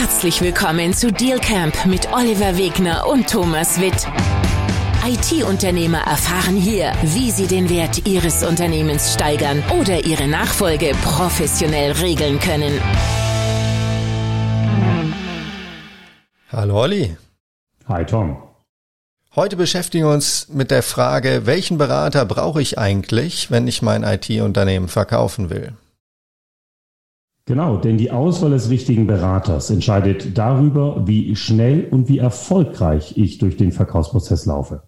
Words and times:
Herzlich 0.00 0.40
willkommen 0.40 0.94
zu 0.94 1.12
Deal 1.12 1.40
Camp 1.40 1.84
mit 1.84 2.12
Oliver 2.12 2.56
Wegner 2.56 3.08
und 3.08 3.28
Thomas 3.28 3.80
Witt. 3.80 4.06
IT-Unternehmer 5.04 5.98
erfahren 6.06 6.54
hier, 6.54 6.92
wie 7.02 7.32
sie 7.32 7.48
den 7.48 7.68
Wert 7.68 8.06
ihres 8.06 8.44
Unternehmens 8.44 9.12
steigern 9.14 9.60
oder 9.80 10.04
ihre 10.04 10.28
Nachfolge 10.28 10.92
professionell 11.02 11.90
regeln 11.90 12.38
können. 12.38 12.80
Hallo 16.52 16.80
Olli. 16.80 17.16
Hi 17.88 18.06
Tom. 18.06 18.36
Heute 19.34 19.56
beschäftigen 19.56 20.04
wir 20.04 20.14
uns 20.14 20.46
mit 20.48 20.70
der 20.70 20.84
Frage, 20.84 21.42
welchen 21.46 21.76
Berater 21.76 22.24
brauche 22.24 22.62
ich 22.62 22.78
eigentlich, 22.78 23.50
wenn 23.50 23.66
ich 23.66 23.82
mein 23.82 24.04
IT-Unternehmen 24.04 24.86
verkaufen 24.86 25.50
will? 25.50 25.72
Genau, 27.48 27.78
denn 27.78 27.96
die 27.96 28.10
Auswahl 28.10 28.50
des 28.50 28.68
richtigen 28.68 29.06
Beraters 29.06 29.70
entscheidet 29.70 30.36
darüber, 30.36 31.06
wie 31.06 31.34
schnell 31.34 31.88
und 31.90 32.10
wie 32.10 32.18
erfolgreich 32.18 33.16
ich 33.16 33.38
durch 33.38 33.56
den 33.56 33.72
Verkaufsprozess 33.72 34.44
laufe. 34.44 34.82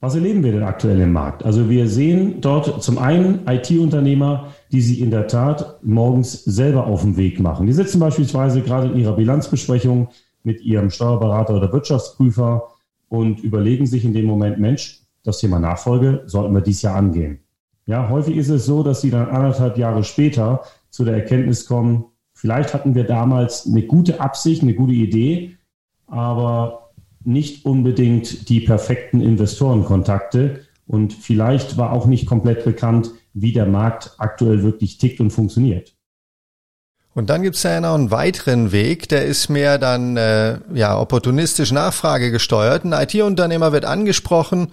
Was 0.00 0.16
erleben 0.16 0.44
wir 0.44 0.52
denn 0.52 0.64
aktuell 0.64 1.00
im 1.00 1.12
Markt? 1.12 1.46
Also 1.46 1.70
wir 1.70 1.88
sehen 1.88 2.42
dort 2.42 2.82
zum 2.82 2.98
einen 2.98 3.46
IT-Unternehmer, 3.46 4.48
die 4.70 4.82
sich 4.82 5.00
in 5.00 5.10
der 5.10 5.28
Tat 5.28 5.82
morgens 5.82 6.44
selber 6.44 6.86
auf 6.86 7.00
den 7.00 7.16
Weg 7.16 7.40
machen. 7.40 7.66
Die 7.66 7.72
sitzen 7.72 7.98
beispielsweise 7.98 8.60
gerade 8.60 8.88
in 8.88 8.98
ihrer 8.98 9.16
Bilanzbesprechung 9.16 10.08
mit 10.42 10.60
ihrem 10.60 10.90
Steuerberater 10.90 11.56
oder 11.56 11.72
Wirtschaftsprüfer 11.72 12.68
und 13.08 13.40
überlegen 13.40 13.86
sich 13.86 14.04
in 14.04 14.12
dem 14.12 14.26
Moment, 14.26 14.60
Mensch, 14.60 15.00
das 15.24 15.38
Thema 15.38 15.58
Nachfolge 15.58 16.24
sollten 16.26 16.52
wir 16.52 16.60
dies 16.60 16.82
Jahr 16.82 16.96
angehen. 16.96 17.38
Ja, 17.86 18.10
häufig 18.10 18.36
ist 18.36 18.50
es 18.50 18.66
so, 18.66 18.82
dass 18.82 19.00
sie 19.00 19.10
dann 19.10 19.30
anderthalb 19.30 19.78
Jahre 19.78 20.04
später 20.04 20.60
zu 20.92 21.04
der 21.04 21.14
Erkenntnis 21.14 21.66
kommen, 21.66 22.04
vielleicht 22.34 22.74
hatten 22.74 22.94
wir 22.94 23.04
damals 23.04 23.66
eine 23.66 23.82
gute 23.82 24.20
Absicht, 24.20 24.62
eine 24.62 24.74
gute 24.74 24.92
Idee, 24.92 25.56
aber 26.06 26.90
nicht 27.24 27.64
unbedingt 27.64 28.48
die 28.48 28.60
perfekten 28.60 29.20
Investorenkontakte 29.20 30.60
und 30.86 31.14
vielleicht 31.14 31.78
war 31.78 31.92
auch 31.92 32.06
nicht 32.06 32.26
komplett 32.26 32.64
bekannt, 32.64 33.10
wie 33.32 33.52
der 33.52 33.66
Markt 33.66 34.12
aktuell 34.18 34.62
wirklich 34.62 34.98
tickt 34.98 35.20
und 35.20 35.30
funktioniert. 35.30 35.94
Und 37.14 37.30
dann 37.30 37.42
gibt's 37.42 37.62
ja 37.62 37.80
noch 37.80 37.94
einen 37.94 38.10
weiteren 38.10 38.72
Weg, 38.72 39.08
der 39.08 39.24
ist 39.24 39.48
mehr 39.48 39.78
dann 39.78 40.16
äh, 40.16 40.58
ja 40.74 40.98
opportunistisch 40.98 41.72
Nachfrage 41.72 42.30
gesteuert. 42.30 42.84
Ein 42.84 42.92
IT-Unternehmer 42.92 43.72
wird 43.72 43.84
angesprochen. 43.84 44.72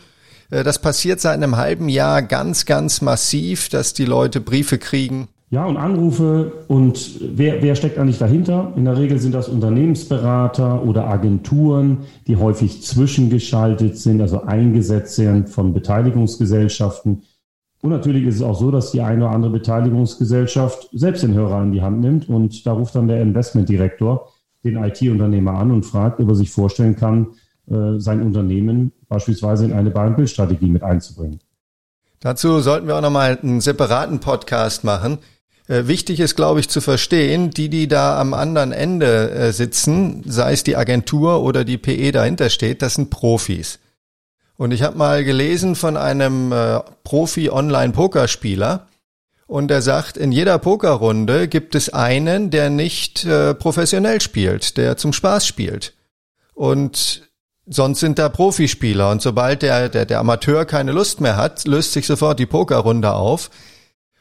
Äh, 0.49 0.63
das 0.63 0.79
passiert 0.81 1.19
seit 1.19 1.35
einem 1.35 1.57
halben 1.57 1.89
Jahr 1.89 2.21
ganz, 2.21 2.65
ganz 2.65 3.01
massiv, 3.01 3.69
dass 3.69 3.93
die 3.93 4.05
Leute 4.05 4.41
Briefe 4.41 4.77
kriegen 4.77 5.27
ja, 5.51 5.65
und 5.65 5.77
Anrufe 5.77 6.51
und 6.67 7.19
wer, 7.21 7.63
wer 7.63 7.75
steckt 7.75 7.97
eigentlich 7.97 8.19
dahinter? 8.19 8.71
In 8.75 8.85
der 8.85 8.97
Regel 8.97 9.17
sind 9.17 9.33
das 9.33 9.49
Unternehmensberater 9.49 10.83
oder 10.83 11.07
Agenturen, 11.07 11.99
die 12.27 12.37
häufig 12.37 12.83
zwischengeschaltet 12.83 13.97
sind, 13.97 14.21
also 14.21 14.43
eingesetzt 14.43 15.15
sind 15.15 15.49
von 15.49 15.73
Beteiligungsgesellschaften. 15.73 17.23
Und 17.81 17.89
natürlich 17.89 18.25
ist 18.25 18.35
es 18.35 18.41
auch 18.43 18.59
so, 18.59 18.69
dass 18.69 18.91
die 18.91 19.01
eine 19.01 19.25
oder 19.25 19.33
andere 19.33 19.51
Beteiligungsgesellschaft 19.51 20.89
selbst 20.91 21.23
den 21.23 21.33
Hörer 21.33 21.63
in 21.63 21.71
die 21.71 21.81
Hand 21.81 21.99
nimmt 22.01 22.29
und 22.29 22.65
da 22.67 22.73
ruft 22.73 22.93
dann 22.93 23.07
der 23.07 23.21
Investmentdirektor 23.21 24.29
den 24.63 24.75
IT-Unternehmer 24.75 25.53
an 25.53 25.71
und 25.71 25.83
fragt, 25.83 26.19
ob 26.19 26.29
er 26.29 26.35
sich 26.35 26.51
vorstellen 26.51 26.95
kann, 26.95 27.27
äh, 27.71 27.97
sein 27.97 28.21
Unternehmen 28.21 28.91
beispielsweise 29.07 29.65
in 29.65 29.73
eine 29.73 29.89
Buy-and-Build-Strategie 29.89 30.69
mit 30.69 30.83
einzubringen. 30.83 31.39
Dazu 32.19 32.59
sollten 32.59 32.85
wir 32.85 32.97
auch 32.97 33.01
nochmal 33.01 33.39
einen 33.41 33.61
separaten 33.61 34.19
Podcast 34.19 34.83
machen. 34.83 35.19
Äh, 35.69 35.87
wichtig 35.87 36.19
ist, 36.19 36.35
glaube 36.35 36.59
ich, 36.59 36.67
zu 36.67 36.81
verstehen, 36.81 37.51
die, 37.51 37.69
die 37.69 37.87
da 37.87 38.19
am 38.19 38.33
anderen 38.33 38.73
Ende 38.73 39.31
äh, 39.31 39.51
sitzen, 39.53 40.23
sei 40.25 40.51
es 40.51 40.63
die 40.63 40.75
Agentur 40.75 41.41
oder 41.41 41.63
die 41.63 41.77
PE 41.77 42.11
dahinter 42.11 42.49
steht, 42.49 42.81
das 42.81 42.95
sind 42.95 43.09
Profis. 43.09 43.79
Und 44.57 44.71
ich 44.71 44.81
habe 44.81 44.97
mal 44.97 45.23
gelesen 45.23 45.75
von 45.75 45.95
einem 45.95 46.51
äh, 46.51 46.79
Profi-Online-Pokerspieler, 47.05 48.87
und 49.49 49.71
er 49.71 49.81
sagt, 49.81 50.15
in 50.15 50.31
jeder 50.31 50.59
Pokerrunde 50.59 51.47
gibt 51.47 51.73
es 51.73 51.89
einen, 51.89 52.51
der 52.51 52.69
nicht 52.69 53.25
äh, 53.25 53.55
professionell 53.55 54.21
spielt, 54.21 54.77
der 54.77 54.95
zum 54.95 55.11
Spaß 55.11 55.47
spielt. 55.47 55.95
Und 56.53 57.31
sonst 57.65 57.99
sind 57.99 58.19
da 58.19 58.29
Profispieler. 58.29 59.09
Und 59.09 59.23
sobald 59.23 59.63
der, 59.63 59.89
der, 59.89 60.05
der 60.05 60.19
Amateur 60.19 60.65
keine 60.65 60.91
Lust 60.91 61.19
mehr 61.19 61.35
hat, 61.35 61.65
löst 61.65 61.93
sich 61.93 62.05
sofort 62.05 62.37
die 62.37 62.45
Pokerrunde 62.45 63.13
auf. 63.13 63.49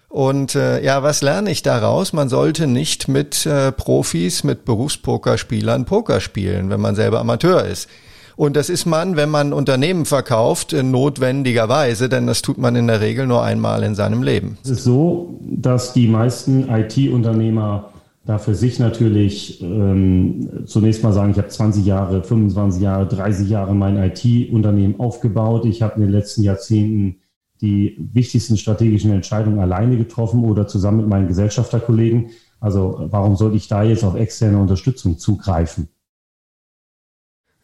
Und 0.09 0.55
äh, 0.55 0.83
ja, 0.83 1.03
was 1.03 1.21
lerne 1.21 1.51
ich 1.51 1.63
daraus? 1.63 2.13
Man 2.13 2.29
sollte 2.29 2.67
nicht 2.67 3.09
mit 3.09 3.45
äh, 3.45 3.73
Profis, 3.73 4.43
mit 4.43 4.65
Berufspokerspielern 4.65 5.85
Poker 5.85 6.21
spielen, 6.21 6.71
wenn 6.71 6.81
man 6.81 6.95
selber 6.95 7.21
Amateur 7.21 7.65
ist. 7.65 7.89
Und 8.37 8.57
das 8.57 8.71
ist 8.71 8.87
man, 8.87 9.17
wenn 9.17 9.31
man 9.31 9.53
Unternehmen 9.53 10.07
verkauft, 10.07 10.73
äh, 10.73 10.83
notwendigerweise, 10.83 12.09
denn 12.09 12.27
das 12.27 12.41
tut 12.41 12.57
man 12.57 12.75
in 12.77 12.87
der 12.87 13.01
Regel 13.01 13.27
nur 13.27 13.43
einmal 13.43 13.83
in 13.83 13.95
seinem 13.95 14.23
Leben. 14.23 14.57
Es 14.63 14.71
ist 14.71 14.85
so, 14.85 15.41
dass 15.43 15.93
die 15.93 16.09
meisten 16.09 16.69
IT-Unternehmer 16.71 17.91
da 18.25 18.39
für 18.39 18.55
sich 18.55 18.79
natürlich 18.79 19.63
ähm, 19.63 20.67
zunächst 20.67 21.03
mal 21.03 21.13
sagen, 21.13 21.33
ich 21.33 21.39
habe 21.39 21.49
20 21.49 21.85
Jahre, 21.85 22.23
25 22.23 22.81
Jahre, 22.81 23.07
30 23.07 23.49
Jahre 23.49 23.75
mein 23.75 23.97
IT-Unternehmen 23.97 25.01
aufgebaut. 25.01 25.65
Ich 25.65 25.83
habe 25.83 25.97
in 25.97 26.03
den 26.03 26.11
letzten 26.11 26.43
Jahrzehnten 26.43 27.17
die 27.61 27.97
wichtigsten 28.13 28.57
strategischen 28.57 29.13
Entscheidungen 29.13 29.59
alleine 29.61 29.97
getroffen 29.97 30.45
oder 30.45 30.67
zusammen 30.67 30.99
mit 30.99 31.09
meinen 31.09 31.29
Gesellschafterkollegen. 31.29 32.31
Also 32.61 33.07
warum 33.11 33.37
sollte 33.37 33.57
ich 33.57 33.69
da 33.69 33.83
jetzt 33.83 34.05
auf 34.05 34.15
externe 34.15 34.59
Unterstützung 34.59 35.19
zugreifen? 35.19 35.89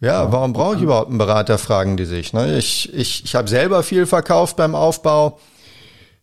Ja, 0.01 0.31
warum 0.33 0.53
brauche 0.53 0.77
ich 0.77 0.83
überhaupt 0.83 1.09
einen 1.09 1.19
Berater, 1.19 1.57
fragen 1.57 1.97
die 1.97 2.05
sich. 2.05 2.33
Ne? 2.33 2.59
Ich, 2.59 2.93
ich, 2.93 3.25
ich 3.25 3.35
habe 3.35 3.49
selber 3.49 3.83
viel 3.83 4.07
verkauft 4.07 4.57
beim 4.57 4.75
Aufbau. 4.75 5.39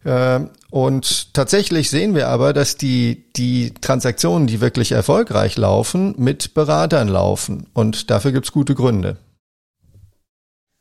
Äh, 0.03 0.41
und 0.69 1.33
tatsächlich 1.33 1.89
sehen 1.89 2.13
wir 2.13 2.27
aber, 2.27 2.53
dass 2.53 2.75
die, 2.75 3.25
die 3.35 3.73
Transaktionen, 3.73 4.47
die 4.47 4.61
wirklich 4.61 4.91
erfolgreich 4.91 5.57
laufen, 5.57 6.13
mit 6.17 6.53
Beratern 6.53 7.07
laufen. 7.07 7.67
Und 7.73 8.11
dafür 8.11 8.31
gibt's 8.31 8.51
gute 8.51 8.75
Gründe. 8.75 9.17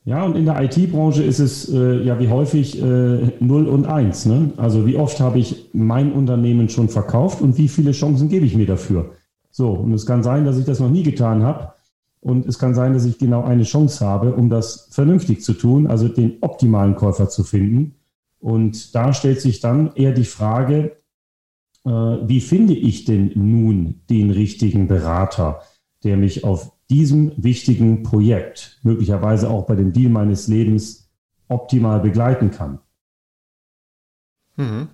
Ja, 0.05 0.25
und 0.25 0.35
in 0.35 0.47
der 0.47 0.61
IT-Branche 0.63 1.23
ist 1.23 1.41
es 1.41 1.69
äh, 1.69 2.03
ja 2.03 2.19
wie 2.19 2.29
häufig 2.29 2.81
äh, 2.81 3.33
0 3.39 3.69
und 3.69 3.87
1. 3.87 4.27
Ne? 4.27 4.53
Also 4.57 4.87
wie 4.87 4.97
oft 4.97 5.21
habe 5.21 5.39
ich 5.39 5.69
mein 5.75 6.13
Unternehmen 6.13 6.71
schon 6.71 6.89
verkauft 6.89 7.43
und 7.43 7.59
wie 7.59 7.69
viele 7.69 7.93
Chancen 7.93 8.29
gebe 8.29 8.47
ich 8.47 8.57
mir 8.57 8.67
dafür? 8.67 9.13
So, 9.51 9.73
und 9.73 9.93
es 9.93 10.07
kann 10.07 10.23
sein, 10.23 10.45
dass 10.47 10.57
ich 10.57 10.65
das 10.65 10.81
noch 10.81 10.91
nie 10.91 11.03
getan 11.03 11.43
habe. 11.43 11.75
Und 12.21 12.47
es 12.47 12.59
kann 12.59 12.75
sein, 12.75 12.93
dass 12.93 13.05
ich 13.05 13.19
genau 13.19 13.43
eine 13.45 13.63
Chance 13.63 14.05
habe, 14.05 14.35
um 14.35 14.51
das 14.51 14.89
vernünftig 14.91 15.43
zu 15.43 15.55
tun, 15.55 15.87
also 15.87 16.09
den 16.09 16.39
optimalen 16.43 16.95
Käufer 16.95 17.29
zu 17.29 17.45
finden. 17.45 17.95
Und 18.39 18.95
da 18.95 19.13
stellt 19.13 19.41
sich 19.41 19.61
dann 19.61 19.93
eher 19.95 20.13
die 20.13 20.25
Frage, 20.25 20.97
äh, 21.85 21.91
wie 21.91 22.41
finde 22.41 22.75
ich 22.75 23.05
denn 23.05 23.33
nun 23.35 24.03
den 24.09 24.31
richtigen 24.31 24.87
Berater, 24.87 25.61
der 26.05 26.17
mich 26.17 26.45
auf 26.45 26.73
diesem 26.91 27.33
wichtigen 27.37 28.03
Projekt, 28.03 28.79
möglicherweise 28.83 29.49
auch 29.49 29.67
bei 29.67 29.77
dem 29.77 29.93
Deal 29.93 30.11
meines 30.11 30.49
Lebens, 30.49 31.09
optimal 31.49 32.01
begleiten 32.01 32.51
kann. 32.51 32.81
Mhm. 34.57 34.89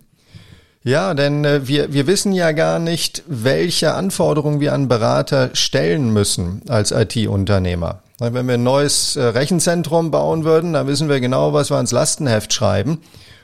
Ja, 0.82 1.14
denn 1.14 1.44
äh, 1.44 1.66
wir, 1.66 1.92
wir 1.92 2.06
wissen 2.06 2.32
ja 2.32 2.52
gar 2.52 2.78
nicht, 2.78 3.24
welche 3.26 3.94
Anforderungen 3.94 4.60
wir 4.60 4.72
an 4.72 4.86
Berater 4.86 5.50
stellen 5.54 6.12
müssen 6.12 6.62
als 6.68 6.92
IT-Unternehmer. 6.92 8.02
Wenn 8.20 8.46
wir 8.46 8.54
ein 8.54 8.62
neues 8.62 9.16
äh, 9.16 9.22
Rechenzentrum 9.24 10.10
bauen 10.10 10.44
würden, 10.44 10.74
dann 10.74 10.86
wissen 10.86 11.08
wir 11.08 11.18
genau, 11.20 11.52
was 11.52 11.70
wir 11.70 11.76
ans 11.76 11.90
Lastenheft 11.90 12.52
schreiben. 12.52 13.00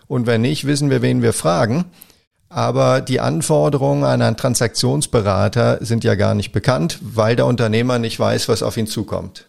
Und 0.06 0.26
wenn 0.26 0.42
nicht, 0.42 0.66
wissen 0.66 0.88
wir, 0.88 1.02
wen 1.02 1.22
wir 1.22 1.32
fragen 1.32 1.86
aber 2.52 3.00
die 3.00 3.20
Anforderungen 3.20 4.04
an 4.04 4.22
einen 4.22 4.36
Transaktionsberater 4.36 5.84
sind 5.84 6.04
ja 6.04 6.14
gar 6.14 6.34
nicht 6.34 6.52
bekannt, 6.52 6.99
weil 7.02 7.37
der 7.37 7.46
Unternehmer 7.46 7.99
nicht 7.99 8.19
weiß, 8.19 8.49
was 8.49 8.62
auf 8.62 8.76
ihn 8.76 8.87
zukommt. 8.87 9.49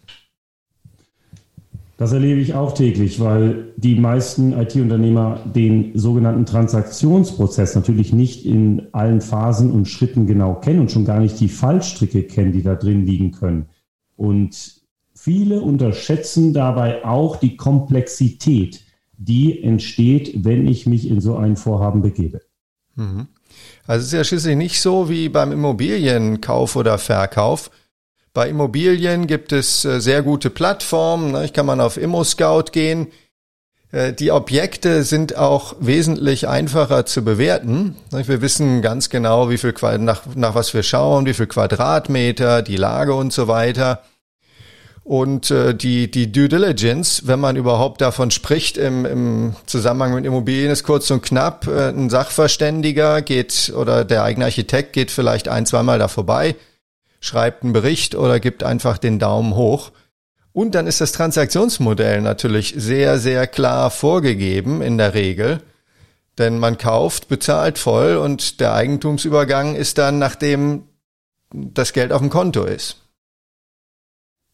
Das 1.98 2.12
erlebe 2.12 2.42
ich 2.42 2.54
auch 2.56 2.74
täglich, 2.74 3.20
weil 3.20 3.72
die 3.78 3.96
meisten 3.96 4.52
IT-Unternehmer 4.54 5.40
den 5.46 5.98
sogenannten 5.98 6.46
Transaktionsprozess 6.46 7.76
natürlich 7.76 8.12
nicht 8.12 8.46
in 8.46 8.88
allen 8.94 9.22
Phasen 9.22 9.72
und 9.72 9.88
Schritten 9.88 10.26
genau 10.26 10.56
kennen 10.56 10.80
und 10.80 10.92
schon 10.92 11.06
gar 11.06 11.20
nicht 11.20 11.40
die 11.40 11.50
Fallstricke 11.50 12.24
kennen, 12.24 12.52
die 12.52 12.64
da 12.64 12.76
drin 12.76 13.06
liegen 13.06 13.32
können. 13.32 13.68
Und 14.16 14.82
viele 15.14 15.62
unterschätzen 15.62 16.54
dabei 16.54 17.06
auch 17.06 17.36
die 17.36 17.56
Komplexität, 17.58 18.82
die 19.18 19.62
entsteht, 19.64 20.44
wenn 20.44 20.68
ich 20.68 20.88
mich 20.88 21.08
in 21.08 21.22
so 21.22 21.36
ein 21.38 21.56
Vorhaben 21.56 22.02
begebe. 22.02 22.42
Mhm. 22.96 23.28
Also 23.86 24.02
es 24.02 24.08
ist 24.08 24.14
ja 24.14 24.24
schließlich 24.24 24.56
nicht 24.56 24.82
so 24.82 25.10
wie 25.10 25.30
beim 25.30 25.52
Immobilienkauf 25.52 26.76
oder 26.76 26.98
Verkauf. 26.98 27.70
Bei 28.34 28.50
Immobilien 28.50 29.28
gibt 29.28 29.52
es 29.52 29.86
äh, 29.86 30.00
sehr 30.02 30.24
gute 30.24 30.50
Plattformen. 30.50 31.32
Ne? 31.32 31.46
Ich 31.46 31.54
kann 31.54 31.66
man 31.66 31.80
auf 31.80 31.98
ImmoScout 31.98 32.72
gehen. 32.72 33.08
Äh, 33.92 34.14
die 34.14 34.32
Objekte 34.32 35.04
sind 35.04 35.38
auch 35.38 35.76
wesentlich 35.80 36.48
einfacher 36.48 37.06
zu 37.06 37.24
bewerten. 37.24 37.96
Wir 38.10 38.42
wissen 38.42 38.82
ganz 38.82 39.10
genau, 39.10 39.50
wie 39.50 39.58
viel 39.58 39.74
nach, 40.00 40.24
nach 40.36 40.56
was 40.56 40.74
wir 40.74 40.84
schauen, 40.84 41.26
wie 41.26 41.34
viel 41.34 41.48
Quadratmeter, 41.48 42.64
die 42.64 42.78
Lage 42.78 43.14
und 43.14 43.32
so 43.32 43.48
weiter. 43.48 44.02
Und 45.04 45.52
äh, 45.52 45.76
die, 45.76 46.10
die 46.10 46.32
Due 46.32 46.48
Diligence, 46.48 47.28
wenn 47.28 47.40
man 47.40 47.58
überhaupt 47.58 48.00
davon 48.00 48.32
spricht 48.32 48.78
im, 48.78 49.06
im 49.06 49.56
Zusammenhang 49.66 50.16
mit 50.16 50.26
Immobilien, 50.26 50.72
ist 50.72 50.84
kurz 50.84 51.12
und 51.12 51.22
knapp. 51.22 51.68
Äh, 51.68 51.90
ein 51.90 52.10
Sachverständiger 52.10 53.22
geht 53.22 53.74
oder 53.76 54.06
der 54.06 54.24
eigene 54.24 54.46
Architekt 54.46 54.94
geht 54.94 55.12
vielleicht 55.12 55.50
ein, 55.50 55.66
zweimal 55.66 56.00
da 56.00 56.08
vorbei, 56.08 56.56
schreibt 57.20 57.64
einen 57.64 57.74
Bericht 57.74 58.16
oder 58.16 58.40
gibt 58.40 58.64
einfach 58.64 58.98
den 58.98 59.20
Daumen 59.20 59.56
hoch. 59.56 59.92
Und 60.54 60.74
dann 60.76 60.88
ist 60.88 61.02
das 61.02 61.12
Transaktionsmodell 61.12 62.22
natürlich 62.22 62.74
sehr, 62.78 63.20
sehr 63.20 63.48
klar 63.48 63.90
vorgegeben 63.92 64.82
in 64.82 64.98
der 64.98 65.14
Regel. 65.16 65.62
Denn 66.38 66.60
man 66.60 66.78
kauft, 66.78 67.28
bezahlt 67.28 67.78
voll 67.78 68.16
und 68.16 68.60
der 68.62 68.74
Eigentumsübergang 68.74 69.76
ist 69.76 69.98
dann, 69.98 70.18
nachdem 70.18 70.84
das 71.52 71.92
Geld 71.92 72.12
auf 72.14 72.22
dem 72.22 72.30
Konto 72.30 72.64
ist. 72.64 73.03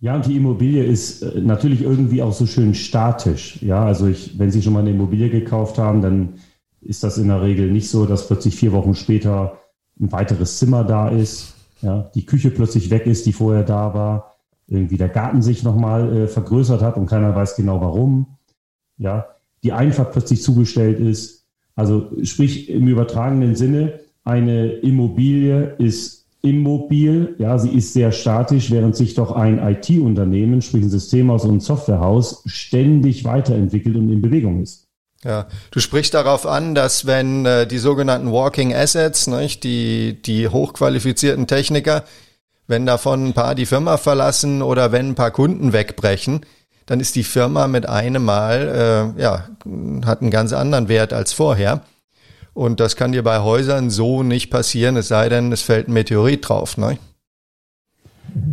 Ja, 0.02 0.16
und 0.16 0.26
die 0.26 0.38
Immobilie 0.38 0.84
ist 0.84 1.22
äh, 1.22 1.42
natürlich 1.42 1.82
irgendwie 1.82 2.22
auch 2.22 2.34
so 2.34 2.46
schön 2.46 2.74
statisch. 2.74 3.62
Ja, 3.62 3.86
also 3.86 4.08
ich, 4.08 4.40
wenn 4.40 4.52
Sie 4.52 4.62
schon 4.62 4.74
mal 4.74 4.80
eine 4.80 4.92
Immobilie 4.92 5.30
gekauft 5.30 5.78
haben, 5.78 6.02
dann 6.02 6.36
ist 6.82 7.04
das 7.04 7.18
in 7.18 7.28
der 7.28 7.42
Regel 7.42 7.70
nicht 7.72 7.90
so, 7.90 8.06
dass 8.06 8.28
plötzlich 8.28 8.56
vier 8.56 8.72
Wochen 8.72 8.96
später 8.96 9.60
ein 10.00 10.12
weiteres 10.12 10.58
Zimmer 10.58 10.86
da 10.86 11.10
ist, 11.10 11.56
ja, 11.82 12.10
die 12.16 12.26
Küche 12.26 12.52
plötzlich 12.52 12.90
weg 12.90 13.06
ist, 13.06 13.26
die 13.26 13.34
vorher 13.34 13.64
da 13.64 13.94
war, 13.94 14.36
irgendwie 14.68 14.98
der 14.98 15.10
Garten 15.10 15.42
sich 15.42 15.64
nochmal 15.64 16.16
äh, 16.16 16.28
vergrößert 16.28 16.82
hat 16.82 16.96
und 16.96 17.08
keiner 17.08 17.36
weiß 17.36 17.56
genau 17.56 17.82
warum, 17.82 18.38
ja, 18.98 19.28
die 19.64 19.74
Einfahrt 19.74 20.14
plötzlich 20.14 20.42
zugestellt 20.42 21.00
ist. 21.00 21.46
Also 21.76 22.12
sprich 22.24 22.70
im 22.70 22.88
übertragenen 22.88 23.56
Sinne, 23.56 24.00
eine 24.24 24.68
Immobilie 24.68 25.76
ist 25.78 26.19
immobil, 26.42 27.36
ja, 27.38 27.58
sie 27.58 27.70
ist 27.70 27.94
sehr 27.94 28.12
statisch, 28.12 28.72
während 28.72 28.96
sich 28.96 29.14
doch 29.14 29.32
ein 29.32 29.60
IT-Unternehmen, 29.60 30.62
sprich 30.62 30.84
ein 30.84 30.90
Systemhaus 30.90 31.44
und 31.44 31.56
ein 31.56 31.60
Softwarehaus, 31.60 32.44
ständig 32.46 33.26
weiterentwickelt 33.26 33.96
und 33.98 34.10
in 34.10 34.22
Bewegung 34.22 34.62
ist. 34.62 34.86
Ja, 35.24 35.48
du 35.72 35.82
sprichst 35.82 36.14
darauf 36.14 36.46
an, 36.46 36.76
dass 36.76 37.06
wenn 37.06 37.46
äh, 37.46 37.68
die 37.68 37.78
sogenannten 37.78 38.32
Walking 38.32 38.74
Assets, 38.74 39.28
nicht, 39.28 39.66
die, 39.66 40.22
die 40.22 40.48
hochqualifizierten 40.48 41.46
Techniker, 41.46 42.06
wenn 42.68 42.86
davon 42.86 43.28
ein 43.28 43.34
paar 43.34 43.54
die 43.54 43.66
Firma 43.66 43.98
verlassen 43.98 44.62
oder 44.62 44.94
wenn 44.94 45.10
ein 45.10 45.16
paar 45.16 45.32
Kunden 45.32 45.74
wegbrechen, 45.74 46.46
dann 46.86 47.02
ist 47.02 47.16
die 47.16 47.24
Firma 47.24 47.68
mit 47.68 47.90
einem 47.90 48.24
Mal, 48.24 49.14
äh, 49.18 49.22
ja, 49.22 49.50
hat 50.06 50.22
einen 50.22 50.32
ganz 50.32 50.54
anderen 50.54 50.88
Wert 50.88 51.12
als 51.12 51.34
vorher. 51.34 51.82
Und 52.60 52.82
das 52.82 52.98
kann 52.98 53.14
dir 53.14 53.24
bei 53.24 53.40
Häusern 53.40 53.90
so 53.90 54.22
nicht 54.22 54.50
passieren, 54.50 54.98
es 54.98 55.08
sei 55.08 55.30
denn, 55.30 55.54
es 55.54 55.62
fällt 55.62 55.88
ein 55.88 55.94
Meteorit 55.94 56.50
drauf. 56.50 56.78
Ne? 56.78 56.98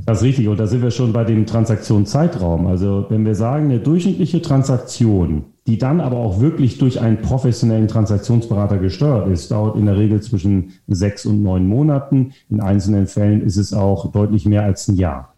Das 0.05 0.19
ist 0.19 0.23
richtig. 0.23 0.47
Und 0.47 0.61
da 0.61 0.69
sind 0.69 0.85
wir 0.85 0.93
schon 0.93 1.13
bei 1.13 1.25
dem 1.25 1.45
Transaktionszeitraum. 1.45 2.69
Also 2.69 3.07
wenn 3.09 3.27
wir 3.27 3.35
sagen, 3.35 3.65
eine 3.65 3.81
durchschnittliche 3.81 4.41
Transaktion, 4.43 5.47
die 5.67 5.77
dann 5.77 6.01
aber 6.01 6.19
auch 6.19 6.39
wirklich 6.39 6.79
durch 6.79 7.01
einen 7.01 7.21
professionellen 7.21 7.89
Transaktionsberater 7.89 8.79
gesteuert 8.79 9.27
ist, 9.27 9.51
dauert 9.51 9.75
in 9.75 9.87
der 9.87 9.97
Regel 9.97 10.23
zwischen 10.23 10.75
sechs 10.87 11.27
und 11.27 11.43
neun 11.43 11.67
Monaten. 11.67 12.33
In 12.49 12.61
einzelnen 12.61 13.09
Fällen 13.09 13.43
ist 13.43 13.57
es 13.57 13.73
auch 13.75 14.13
deutlich 14.13 14.47
mehr 14.47 14.63
als 14.63 14.87
ein 14.87 14.95
Jahr. 14.95 15.35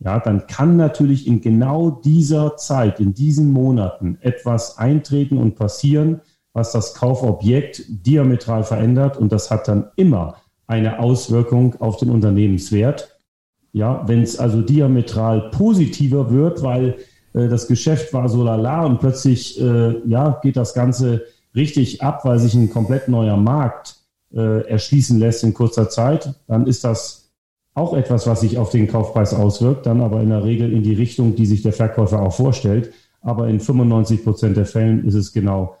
Ja, 0.00 0.18
dann 0.18 0.48
kann 0.48 0.76
natürlich 0.76 1.28
in 1.28 1.42
genau 1.42 1.92
dieser 1.92 2.56
Zeit, 2.56 2.98
in 2.98 3.14
diesen 3.14 3.52
Monaten 3.52 4.18
etwas 4.20 4.78
eintreten 4.78 5.38
und 5.38 5.54
passieren, 5.54 6.22
was 6.52 6.72
das 6.72 6.94
Kaufobjekt 6.94 7.82
diametral 7.88 8.64
verändert 8.64 9.16
und 9.16 9.32
das 9.32 9.50
hat 9.50 9.68
dann 9.68 9.90
immer 9.96 10.36
eine 10.66 10.98
Auswirkung 11.00 11.80
auf 11.80 11.96
den 11.96 12.10
Unternehmenswert. 12.10 13.16
Ja, 13.72 14.02
wenn 14.06 14.22
es 14.22 14.38
also 14.38 14.62
diametral 14.62 15.50
positiver 15.50 16.30
wird, 16.30 16.62
weil 16.62 16.96
äh, 17.34 17.48
das 17.48 17.68
Geschäft 17.68 18.12
war 18.12 18.28
so 18.28 18.42
lala 18.42 18.84
und 18.84 18.98
plötzlich 18.98 19.60
äh, 19.60 20.00
ja, 20.08 20.40
geht 20.42 20.56
das 20.56 20.74
Ganze 20.74 21.24
richtig 21.54 22.02
ab, 22.02 22.24
weil 22.24 22.38
sich 22.38 22.54
ein 22.54 22.70
komplett 22.70 23.08
neuer 23.08 23.36
Markt 23.36 23.96
äh, 24.32 24.66
erschließen 24.68 25.18
lässt 25.18 25.44
in 25.44 25.54
kurzer 25.54 25.88
Zeit, 25.88 26.34
dann 26.46 26.66
ist 26.66 26.84
das 26.84 27.30
auch 27.74 27.94
etwas, 27.94 28.26
was 28.26 28.40
sich 28.40 28.58
auf 28.58 28.70
den 28.70 28.88
Kaufpreis 28.88 29.32
auswirkt, 29.32 29.86
dann 29.86 30.00
aber 30.00 30.20
in 30.20 30.30
der 30.30 30.44
Regel 30.44 30.72
in 30.72 30.82
die 30.82 30.94
Richtung, 30.94 31.36
die 31.36 31.46
sich 31.46 31.62
der 31.62 31.72
Verkäufer 31.72 32.20
auch 32.20 32.34
vorstellt. 32.34 32.92
Aber 33.22 33.48
in 33.48 33.60
95 33.60 34.24
Prozent 34.24 34.56
der 34.56 34.66
Fällen 34.66 35.04
ist 35.04 35.14
es 35.14 35.32
genau 35.32 35.76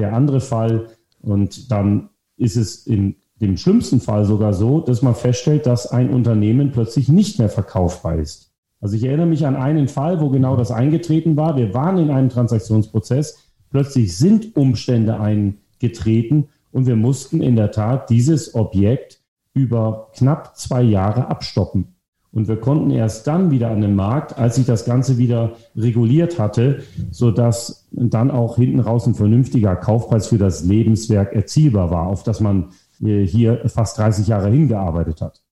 der 0.00 0.14
andere 0.14 0.40
Fall. 0.40 0.88
Und 1.20 1.70
dann 1.70 2.10
ist 2.36 2.56
es 2.56 2.86
in 2.86 3.16
dem 3.40 3.56
schlimmsten 3.56 4.00
Fall 4.00 4.24
sogar 4.24 4.52
so, 4.52 4.80
dass 4.80 5.02
man 5.02 5.14
feststellt, 5.14 5.66
dass 5.66 5.86
ein 5.86 6.10
Unternehmen 6.10 6.72
plötzlich 6.72 7.08
nicht 7.08 7.38
mehr 7.38 7.48
verkaufbar 7.48 8.16
ist. 8.16 8.52
Also 8.80 8.96
ich 8.96 9.04
erinnere 9.04 9.26
mich 9.26 9.46
an 9.46 9.56
einen 9.56 9.88
Fall, 9.88 10.20
wo 10.20 10.30
genau 10.30 10.56
das 10.56 10.70
eingetreten 10.70 11.36
war. 11.36 11.56
Wir 11.56 11.74
waren 11.74 11.98
in 11.98 12.10
einem 12.10 12.30
Transaktionsprozess. 12.30 13.38
Plötzlich 13.70 14.16
sind 14.16 14.56
Umstände 14.56 15.20
eingetreten 15.20 16.48
und 16.72 16.86
wir 16.86 16.96
mussten 16.96 17.42
in 17.42 17.56
der 17.56 17.70
Tat 17.70 18.10
dieses 18.10 18.54
Objekt 18.54 19.20
über 19.52 20.08
knapp 20.14 20.56
zwei 20.56 20.82
Jahre 20.82 21.28
abstoppen. 21.28 21.94
Und 22.32 22.46
wir 22.46 22.58
konnten 22.58 22.90
erst 22.90 23.26
dann 23.26 23.50
wieder 23.50 23.70
an 23.70 23.80
den 23.80 23.96
Markt, 23.96 24.38
als 24.38 24.54
sich 24.54 24.66
das 24.66 24.84
Ganze 24.84 25.18
wieder 25.18 25.52
reguliert 25.74 26.38
hatte, 26.38 26.82
so 27.10 27.32
dass 27.32 27.88
dann 27.90 28.30
auch 28.30 28.56
hinten 28.56 28.78
raus 28.78 29.06
ein 29.06 29.14
vernünftiger 29.14 29.74
Kaufpreis 29.74 30.28
für 30.28 30.38
das 30.38 30.64
Lebenswerk 30.64 31.32
erzielbar 31.32 31.90
war, 31.90 32.06
auf 32.06 32.22
das 32.22 32.40
man 32.40 32.70
äh, 33.02 33.26
hier 33.26 33.68
fast 33.68 33.98
30 33.98 34.28
Jahre 34.28 34.48
hingearbeitet 34.48 35.20
hat. 35.20 35.42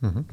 Mhm. 0.00 0.24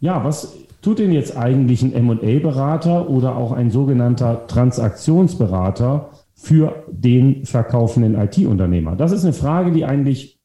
Ja, 0.00 0.24
was 0.24 0.56
tut 0.82 0.98
denn 0.98 1.12
jetzt 1.12 1.36
eigentlich 1.36 1.82
ein 1.82 1.92
M&A-Berater 1.92 3.08
oder 3.08 3.36
auch 3.36 3.52
ein 3.52 3.70
sogenannter 3.70 4.46
Transaktionsberater 4.48 6.10
für 6.34 6.84
den 6.90 7.44
verkaufenden 7.44 8.14
IT-Unternehmer? 8.16 8.96
Das 8.96 9.12
ist 9.12 9.24
eine 9.24 9.34
Frage, 9.34 9.70
die 9.72 9.84
eigentlich 9.84 10.39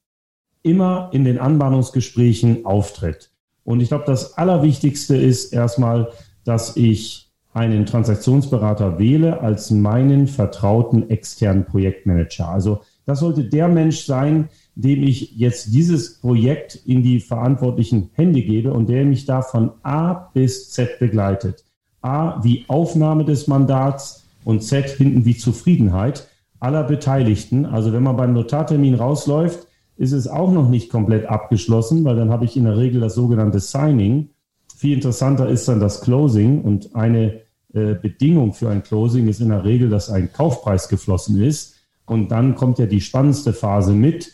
immer 0.65 1.09
in 1.13 1.23
den 1.23 1.39
Anbahnungsgesprächen 1.39 2.65
auftritt. 2.65 3.31
Und 3.63 3.79
ich 3.81 3.89
glaube, 3.89 4.05
das 4.07 4.37
Allerwichtigste 4.37 5.15
ist 5.15 5.53
erstmal, 5.53 6.09
dass 6.43 6.75
ich 6.75 7.31
einen 7.53 7.85
Transaktionsberater 7.85 8.99
wähle 8.99 9.39
als 9.39 9.71
meinen 9.71 10.27
vertrauten 10.27 11.09
externen 11.09 11.65
Projektmanager. 11.65 12.49
Also 12.49 12.81
das 13.05 13.19
sollte 13.19 13.45
der 13.45 13.69
Mensch 13.69 14.05
sein, 14.05 14.49
dem 14.75 15.03
ich 15.03 15.31
jetzt 15.37 15.73
dieses 15.73 16.19
Projekt 16.19 16.75
in 16.85 17.01
die 17.01 17.21
verantwortlichen 17.21 18.09
Hände 18.13 18.41
gebe 18.41 18.73
und 18.73 18.89
der 18.89 19.05
mich 19.05 19.25
da 19.25 19.41
von 19.41 19.71
A 19.83 20.13
bis 20.33 20.71
Z 20.71 20.99
begleitet. 20.99 21.63
A 22.01 22.43
wie 22.43 22.65
Aufnahme 22.67 23.23
des 23.23 23.47
Mandats 23.47 24.25
und 24.43 24.61
Z 24.61 24.89
hinten 24.89 25.25
wie 25.25 25.37
Zufriedenheit 25.37 26.27
aller 26.59 26.83
Beteiligten. 26.83 27.65
Also 27.65 27.93
wenn 27.93 28.03
man 28.03 28.17
beim 28.17 28.33
Notartermin 28.33 28.95
rausläuft, 28.95 29.67
ist 29.97 30.11
es 30.11 30.27
auch 30.27 30.51
noch 30.51 30.69
nicht 30.69 30.91
komplett 30.91 31.25
abgeschlossen, 31.25 32.03
weil 32.03 32.15
dann 32.15 32.29
habe 32.29 32.45
ich 32.45 32.57
in 32.57 32.65
der 32.65 32.77
Regel 32.77 33.01
das 33.01 33.15
sogenannte 33.15 33.59
Signing. 33.59 34.29
Viel 34.75 34.95
interessanter 34.95 35.47
ist 35.47 35.67
dann 35.67 35.79
das 35.79 36.01
Closing 36.01 36.61
und 36.61 36.95
eine 36.95 37.41
äh, 37.73 37.95
Bedingung 37.95 38.53
für 38.53 38.69
ein 38.69 38.83
Closing 38.83 39.27
ist 39.27 39.39
in 39.39 39.49
der 39.49 39.63
Regel, 39.63 39.89
dass 39.89 40.09
ein 40.09 40.31
Kaufpreis 40.31 40.89
geflossen 40.89 41.41
ist. 41.41 41.75
Und 42.05 42.29
dann 42.29 42.55
kommt 42.55 42.77
ja 42.79 42.85
die 42.85 43.01
spannendste 43.01 43.53
Phase 43.53 43.93
mit, 43.93 44.33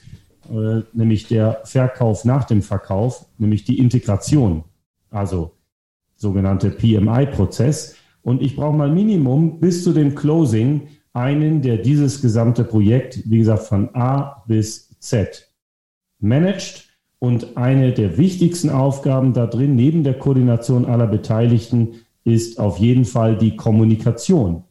äh, 0.49 0.81
nämlich 0.93 1.27
der 1.27 1.61
Verkauf 1.63 2.25
nach 2.25 2.45
dem 2.45 2.61
Verkauf, 2.61 3.25
nämlich 3.37 3.63
die 3.63 3.77
Integration, 3.77 4.63
also 5.11 5.51
sogenannte 6.15 6.71
PMI-Prozess. 6.71 7.95
Und 8.23 8.41
ich 8.41 8.55
brauche 8.55 8.75
mal 8.75 8.91
Minimum 8.91 9.59
bis 9.59 9.83
zu 9.83 9.93
dem 9.93 10.15
Closing 10.15 10.87
einen, 11.13 11.61
der 11.61 11.77
dieses 11.77 12.21
gesamte 12.21 12.63
Projekt, 12.63 13.29
wie 13.29 13.39
gesagt, 13.39 13.63
von 13.63 13.93
A 13.93 14.43
bis 14.47 14.89
Z 14.99 15.50
managt. 16.21 16.87
Und 17.19 17.55
eine 17.55 17.91
der 17.91 18.17
wichtigsten 18.17 18.69
Aufgaben 18.69 19.33
da 19.33 19.45
drin, 19.45 19.75
neben 19.75 20.03
der 20.03 20.17
Koordination 20.17 20.85
aller 20.85 21.07
Beteiligten, 21.07 21.95
ist 22.23 22.59
auf 22.59 22.77
jeden 22.77 23.05
Fall 23.05 23.37
die 23.37 23.55
Kommunikation. 23.55 24.63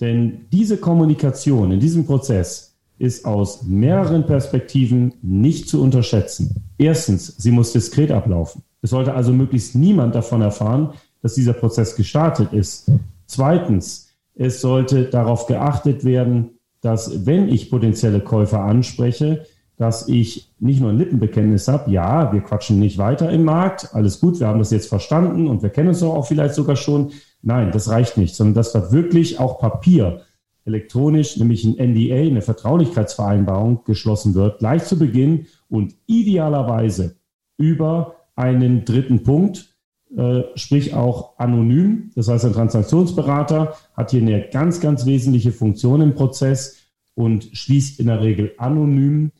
Denn 0.00 0.46
diese 0.52 0.76
Kommunikation 0.78 1.72
in 1.72 1.80
diesem 1.80 2.06
Prozess 2.06 2.76
ist 2.98 3.24
aus 3.24 3.62
mehreren 3.64 4.26
Perspektiven 4.26 5.14
nicht 5.22 5.68
zu 5.68 5.82
unterschätzen. 5.82 6.62
Erstens, 6.78 7.34
sie 7.38 7.50
muss 7.50 7.72
diskret 7.72 8.10
ablaufen. 8.10 8.62
Es 8.82 8.90
sollte 8.90 9.14
also 9.14 9.32
möglichst 9.32 9.74
niemand 9.74 10.14
davon 10.14 10.42
erfahren, 10.42 10.92
dass 11.22 11.34
dieser 11.34 11.52
Prozess 11.52 11.96
gestartet 11.96 12.52
ist. 12.52 12.90
Zweitens, 13.26 14.08
es 14.34 14.60
sollte 14.60 15.04
darauf 15.04 15.46
geachtet 15.46 16.04
werden, 16.04 16.50
dass 16.80 17.26
wenn 17.26 17.48
ich 17.48 17.70
potenzielle 17.70 18.20
Käufer 18.20 18.60
anspreche, 18.60 19.46
dass 19.76 20.08
ich 20.08 20.52
nicht 20.58 20.80
nur 20.80 20.90
ein 20.90 20.98
Lippenbekenntnis 20.98 21.68
habe, 21.68 21.90
ja, 21.90 22.32
wir 22.32 22.40
quatschen 22.40 22.78
nicht 22.78 22.98
weiter 22.98 23.30
im 23.30 23.44
Markt, 23.44 23.94
alles 23.94 24.20
gut, 24.20 24.40
wir 24.40 24.46
haben 24.46 24.58
das 24.58 24.70
jetzt 24.70 24.88
verstanden 24.88 25.48
und 25.48 25.62
wir 25.62 25.70
kennen 25.70 25.88
uns 25.88 26.02
auch 26.02 26.26
vielleicht 26.26 26.54
sogar 26.54 26.76
schon, 26.76 27.12
Nein, 27.46 27.70
das 27.70 27.88
reicht 27.88 28.16
nicht, 28.16 28.34
sondern 28.34 28.54
dass 28.54 28.72
da 28.72 28.90
wirklich 28.90 29.38
auch 29.38 29.60
Papier 29.60 30.22
elektronisch, 30.64 31.36
nämlich 31.36 31.64
ein 31.64 31.76
NDA, 31.78 32.26
eine 32.26 32.42
Vertraulichkeitsvereinbarung 32.42 33.84
geschlossen 33.84 34.34
wird, 34.34 34.58
gleich 34.58 34.82
zu 34.84 34.98
Beginn 34.98 35.46
und 35.68 35.94
idealerweise 36.06 37.14
über 37.56 38.16
einen 38.34 38.84
dritten 38.84 39.22
Punkt, 39.22 39.76
äh, 40.16 40.42
sprich 40.56 40.92
auch 40.94 41.38
anonym. 41.38 42.10
Das 42.16 42.26
heißt, 42.26 42.46
ein 42.46 42.52
Transaktionsberater 42.52 43.74
hat 43.96 44.10
hier 44.10 44.22
eine 44.22 44.48
ganz, 44.50 44.80
ganz 44.80 45.06
wesentliche 45.06 45.52
Funktion 45.52 46.00
im 46.00 46.16
Prozess 46.16 46.78
und 47.14 47.48
schließt 47.52 48.00
in 48.00 48.06
der 48.06 48.22
Regel 48.22 48.54
anonym 48.58 49.30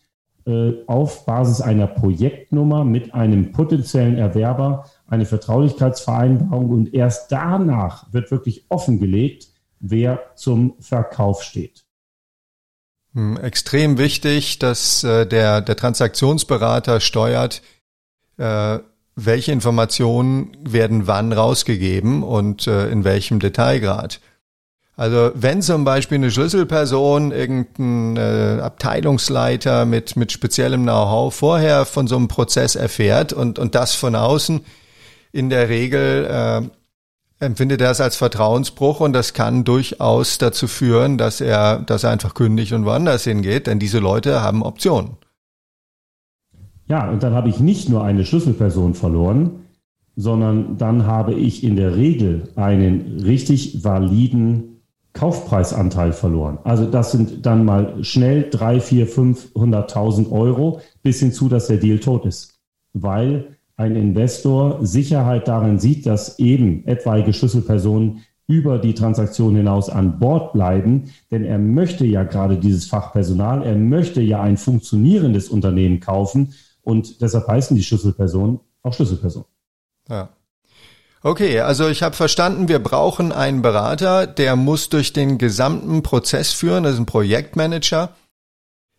auf 0.87 1.27
Basis 1.27 1.61
einer 1.61 1.89
Projektnummer 1.89 2.85
mit 2.85 3.15
einem 3.15 3.51
potenziellen 3.51 4.17
Erwerber 4.17 4.89
eine 5.09 5.27
Vertraulichkeitsvereinbarung 5.27 6.71
und 6.71 6.95
erst 6.95 7.33
danach 7.33 8.13
wird 8.13 8.31
wirklich 8.31 8.65
offengelegt, 8.69 9.49
wer 9.81 10.21
zum 10.37 10.75
Verkauf 10.79 11.43
steht. 11.43 11.85
Hm, 13.17 13.39
extrem 13.39 13.99
wichtig, 13.99 14.59
dass 14.59 15.03
äh, 15.03 15.27
der, 15.27 15.63
der 15.63 15.77
Transaktionsberater 15.77 17.01
steuert, 17.01 17.63
äh, 18.37 18.79
welche 19.15 19.53
Informationen 19.53 20.55
werden 20.61 21.07
wann 21.07 21.33
rausgegeben 21.33 22.23
und 22.23 22.67
äh, 22.67 22.91
in 22.91 23.05
welchem 23.05 23.41
Detailgrad. 23.41 24.21
Also 24.99 25.31
wenn 25.35 25.61
zum 25.61 25.85
Beispiel 25.85 26.17
eine 26.17 26.31
Schlüsselperson, 26.31 27.31
irgendein 27.31 28.17
äh, 28.17 28.61
Abteilungsleiter 28.63 29.85
mit, 29.85 30.17
mit 30.17 30.33
speziellem 30.33 30.85
Know-how 30.85 31.35
vorher 31.35 31.85
von 31.85 32.07
so 32.07 32.17
einem 32.17 32.29
Prozess 32.29 32.77
erfährt 32.77 33.35
und, 33.35 33.59
und 33.59 33.75
das 33.75 33.95
von 33.95 34.15
außen, 34.15 34.63
in 35.33 35.51
der 35.51 35.69
Regel 35.69 36.25
äh, 36.25 37.45
empfindet 37.45 37.83
er 37.83 37.91
es 37.91 38.01
als 38.01 38.17
Vertrauensbruch 38.17 39.01
und 39.01 39.13
das 39.13 39.35
kann 39.35 39.65
durchaus 39.65 40.39
dazu 40.39 40.67
führen, 40.67 41.19
dass 41.19 41.43
er, 41.43 41.81
dass 41.81 42.05
er 42.05 42.11
einfach 42.11 42.33
kündigt 42.33 42.73
und 42.73 42.87
woanders 42.87 43.25
hingeht, 43.25 43.67
denn 43.67 43.79
diese 43.79 43.99
Leute 43.99 44.41
haben 44.41 44.63
Optionen. 44.63 45.19
Ja, 46.89 47.11
und 47.11 47.23
dann 47.23 47.35
habe 47.35 47.51
ich 47.51 47.61
nicht 47.61 47.91
nur 47.91 48.03
eine 48.03 48.25
Schlüsselperson 48.25 48.95
verloren, 48.95 49.67
sondern 50.15 50.79
dann 50.79 51.05
habe 51.07 51.35
ich 51.35 51.63
in 51.63 51.77
der 51.77 51.97
Regel 51.97 52.49
einen 52.57 53.21
richtig 53.21 53.85
validen 53.85 54.76
Kaufpreisanteil 55.17 56.13
verloren. 56.13 56.59
Also 56.63 56.85
das 56.85 57.11
sind 57.11 57.47
dann 57.47 57.65
mal 57.65 58.05
schnell 58.05 58.51
drei, 58.51 58.81
vier, 58.81 59.09
500.000 59.09 60.31
Euro 60.31 60.81
bis 61.03 61.21
hinzu, 61.21 61.49
dass 61.49 61.69
der 61.69 61.79
Deal 61.79 61.99
tot 61.99 62.27
ist. 62.27 62.61
Weil 62.93 63.57
ein 63.77 63.97
Investor 63.97 64.85
Sicherheit 64.85 65.49
darin 65.49 65.79
sieht, 65.79 66.07
dass 66.07 66.39
eben 66.39 66.87
etwaige 66.87 67.33
Schlüsselpersonen 67.33 68.25
über 68.47 68.79
die 68.79 68.95
Transaktion 68.95 69.57
hinaus 69.57 69.91
an 69.91 70.19
Bord 70.19 70.53
bleiben, 70.53 71.11
denn 71.31 71.45
er 71.45 71.59
möchte 71.59 72.05
ja 72.07 72.23
gerade 72.23 72.59
dieses 72.59 72.87
Fachpersonal, 72.87 73.65
er 73.65 73.75
möchte 73.75 74.21
ja 74.21 74.41
ein 74.41 74.57
funktionierendes 74.57 75.49
Unternehmen 75.49 75.99
kaufen 75.99 76.53
und 76.83 77.21
deshalb 77.23 77.49
heißen 77.49 77.77
die 77.77 77.83
Schlüsselpersonen 77.83 78.61
auch 78.83 78.93
Schlüsselpersonen. 78.93 79.49
Ja. 80.09 80.29
Okay, 81.27 81.59
also 81.59 81.89
ich 81.89 82.05
habe 82.05 82.15
verstanden, 82.15 82.69
wir 82.69 82.79
brauchen 82.79 83.33
einen 83.33 83.61
Berater, 83.61 84.29
der 84.29 84.55
muss 84.55 84.91
durch 84.91 85.13
den 85.13 85.39
gesamten 85.39 86.05
Prozess 86.05 86.53
führen, 86.53 86.85
das 86.85 86.93
ist 86.93 87.01
ein 87.01 87.07
Projektmanager. 87.07 88.11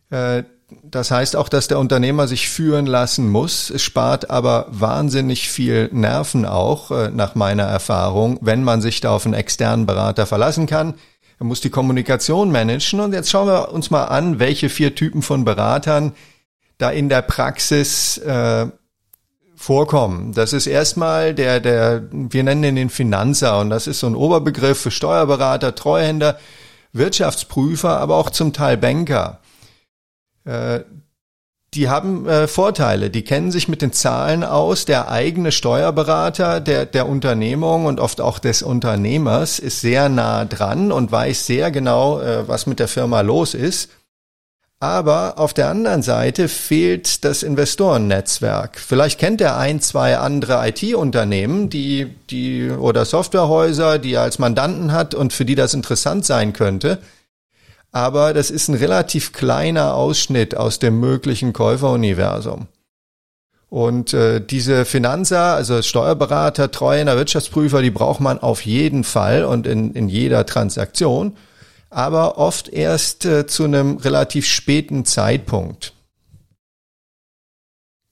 Äh, 0.09 0.43
das 0.83 1.09
heißt 1.09 1.37
auch, 1.37 1.47
dass 1.47 1.69
der 1.69 1.79
Unternehmer 1.79 2.27
sich 2.27 2.49
führen 2.49 2.85
lassen 2.85 3.29
muss. 3.29 3.69
Es 3.69 3.81
spart 3.81 4.29
aber 4.29 4.65
wahnsinnig 4.67 5.47
viel 5.47 5.89
Nerven 5.93 6.45
auch, 6.45 6.91
äh, 6.91 7.11
nach 7.11 7.35
meiner 7.35 7.63
Erfahrung, 7.63 8.39
wenn 8.41 8.61
man 8.61 8.81
sich 8.81 8.99
da 8.99 9.11
auf 9.11 9.23
einen 9.23 9.33
externen 9.33 9.85
Berater 9.85 10.25
verlassen 10.25 10.65
kann. 10.65 10.95
Er 11.39 11.45
muss 11.45 11.61
die 11.61 11.69
Kommunikation 11.69 12.51
managen. 12.51 12.99
Und 12.99 13.13
jetzt 13.13 13.29
schauen 13.29 13.47
wir 13.47 13.71
uns 13.71 13.89
mal 13.89 14.03
an, 14.03 14.37
welche 14.37 14.67
vier 14.67 14.95
Typen 14.95 15.21
von 15.21 15.45
Beratern 15.45 16.11
da 16.77 16.89
in 16.89 17.07
der 17.07 17.21
Praxis 17.21 18.17
äh, 18.17 18.67
vorkommen. 19.57 20.33
Das 20.33 20.53
ist 20.53 20.67
erstmal 20.67 21.33
der, 21.33 21.59
der, 21.59 22.03
wir 22.11 22.43
nennen 22.43 22.63
ihn 22.63 22.75
den 22.75 22.89
Finanzer 22.89 23.59
und 23.59 23.69
das 23.69 23.87
ist 23.87 23.99
so 23.99 24.07
ein 24.07 24.15
Oberbegriff 24.15 24.79
für 24.79 24.91
Steuerberater, 24.91 25.75
Treuhänder, 25.75 26.37
Wirtschaftsprüfer, 26.93 27.99
aber 27.99 28.15
auch 28.15 28.29
zum 28.29 28.53
Teil 28.53 28.77
Banker. 28.77 29.39
Äh, 30.45 30.81
die 31.73 31.89
haben 31.89 32.27
äh, 32.27 32.47
Vorteile, 32.47 33.09
die 33.09 33.23
kennen 33.23 33.51
sich 33.51 33.67
mit 33.67 33.81
den 33.81 33.91
Zahlen 33.91 34.43
aus. 34.43 34.85
Der 34.85 35.09
eigene 35.11 35.51
Steuerberater 35.51 36.61
der, 36.61 36.85
der 36.85 37.09
Unternehmung 37.09 37.85
und 37.85 37.99
oft 37.99 38.21
auch 38.21 38.39
des 38.39 38.61
Unternehmers 38.61 39.59
ist 39.59 39.81
sehr 39.81 40.07
nah 40.07 40.45
dran 40.45 40.91
und 40.91 41.11
weiß 41.11 41.45
sehr 41.45 41.71
genau, 41.71 42.21
äh, 42.21 42.47
was 42.47 42.67
mit 42.67 42.79
der 42.79 42.87
Firma 42.87 43.21
los 43.21 43.53
ist. 43.53 43.89
Aber 44.79 45.39
auf 45.39 45.55
der 45.55 45.69
anderen 45.69 46.03
Seite 46.03 46.47
fehlt 46.47 47.25
das 47.25 47.41
Investorennetzwerk. 47.41 48.77
Vielleicht 48.77 49.19
kennt 49.19 49.41
er 49.41 49.57
ein, 49.57 49.81
zwei 49.81 50.17
andere 50.17 50.67
IT-Unternehmen, 50.67 51.69
die, 51.69 52.13
die, 52.29 52.69
oder 52.69 53.05
Softwarehäuser, 53.05 53.97
die 53.97 54.13
er 54.13 54.21
als 54.21 54.37
Mandanten 54.37 54.91
hat 54.91 55.15
und 55.15 55.33
für 55.33 55.45
die 55.45 55.55
das 55.55 55.73
interessant 55.73 56.25
sein 56.25 56.53
könnte. 56.53 56.99
Aber 57.91 58.35
das 58.35 58.51
ist 58.51 58.67
ein 58.67 58.75
relativ 58.75 59.33
kleiner 59.33 59.95
Ausschnitt 59.95 60.55
aus 60.55 60.77
dem 60.77 60.99
möglichen 60.99 61.53
Käuferuniversum. 61.53 62.67
Und 63.69 64.13
äh, 64.13 64.39
diese 64.39 64.85
Finanzer, 64.85 65.55
also 65.55 65.81
Steuerberater, 65.81 66.69
Treuhänder, 66.69 67.17
Wirtschaftsprüfer, 67.17 67.81
die 67.81 67.89
braucht 67.89 68.19
man 68.19 68.37
auf 68.39 68.61
jeden 68.61 69.03
Fall 69.03 69.43
und 69.43 69.65
in, 69.65 69.93
in 69.93 70.07
jeder 70.07 70.45
Transaktion 70.45 71.35
aber 71.89 72.37
oft 72.37 72.69
erst 72.69 73.25
äh, 73.25 73.47
zu 73.47 73.63
einem 73.63 73.97
relativ 73.97 74.45
späten 74.45 75.05
Zeitpunkt. 75.05 75.93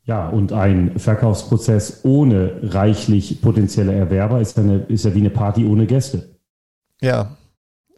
Ja, 0.04 0.30
und 0.30 0.54
ein 0.54 1.00
Verkaufsprozess 1.00 2.02
ohne 2.04 2.60
reichlich 2.62 3.42
potenzielle 3.42 3.94
Erwerber 3.94 4.40
ist, 4.40 4.60
eine, 4.60 4.86
ist 4.88 5.04
ja 5.06 5.16
wie 5.16 5.20
eine 5.20 5.32
Party 5.32 5.66
ohne 5.66 5.88
Gäste. 5.88 6.36
Ja, 7.02 7.36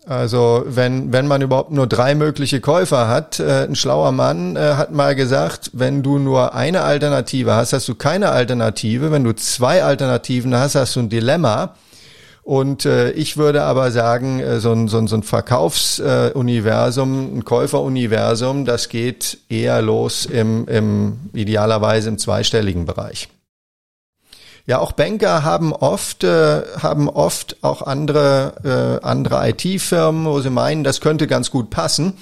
also 0.07 0.63
wenn, 0.65 1.11
wenn 1.11 1.27
man 1.27 1.41
überhaupt 1.41 1.71
nur 1.71 1.85
drei 1.85 2.15
mögliche 2.15 2.61
Käufer 2.61 3.09
hat, 3.09 3.41
äh, 3.41 3.65
ein 3.65 3.75
schlauer 3.75 4.13
Mann 4.13 4.55
äh, 4.55 4.75
hat 4.75 4.93
mal 4.93 5.15
gesagt, 5.15 5.71
wenn 5.73 6.01
du 6.01 6.17
nur 6.17 6.55
eine 6.55 6.83
Alternative 6.83 7.53
hast, 7.55 7.73
hast 7.73 7.89
du 7.89 7.95
keine 7.95 8.29
Alternative. 8.29 9.11
Wenn 9.11 9.25
du 9.25 9.33
zwei 9.33 9.83
Alternativen 9.83 10.55
hast, 10.55 10.75
hast 10.75 10.95
du 10.95 11.01
ein 11.01 11.09
Dilemma. 11.09 11.75
Und 12.47 12.85
äh, 12.85 13.11
ich 13.11 13.35
würde 13.35 13.63
aber 13.63 13.91
sagen, 13.91 14.39
äh, 14.39 14.61
so 14.61 14.71
ein, 14.71 14.87
so 14.87 14.99
ein, 14.99 15.07
so 15.07 15.17
ein 15.17 15.23
Verkaufsuniversum, 15.23 17.33
äh, 17.33 17.39
ein 17.39 17.43
Käuferuniversum, 17.43 18.63
das 18.63 18.87
geht 18.87 19.39
eher 19.49 19.81
los 19.81 20.25
im, 20.25 20.65
im 20.69 21.19
idealerweise 21.33 22.07
im 22.07 22.17
zweistelligen 22.17 22.85
Bereich. 22.85 23.27
Ja, 24.65 24.79
auch 24.79 24.93
Banker 24.93 25.43
haben 25.43 25.73
oft 25.73 26.23
äh, 26.23 26.61
haben 26.81 27.09
oft 27.09 27.57
auch 27.63 27.81
andere 27.81 29.01
äh, 29.03 29.05
andere 29.05 29.49
IT-Firmen, 29.49 30.25
wo 30.25 30.39
sie 30.39 30.49
meinen, 30.49 30.85
das 30.85 31.01
könnte 31.01 31.27
ganz 31.27 31.51
gut 31.51 31.69
passen. 31.69 32.13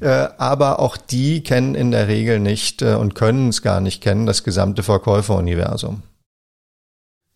Äh, 0.00 0.28
aber 0.38 0.78
auch 0.78 0.96
die 0.96 1.42
kennen 1.42 1.74
in 1.74 1.90
der 1.90 2.08
Regel 2.08 2.40
nicht 2.40 2.80
äh, 2.80 2.94
und 2.94 3.14
können 3.14 3.50
es 3.50 3.60
gar 3.60 3.82
nicht 3.82 4.02
kennen, 4.02 4.24
das 4.24 4.44
gesamte 4.44 4.82
Verkäuferuniversum. 4.82 6.04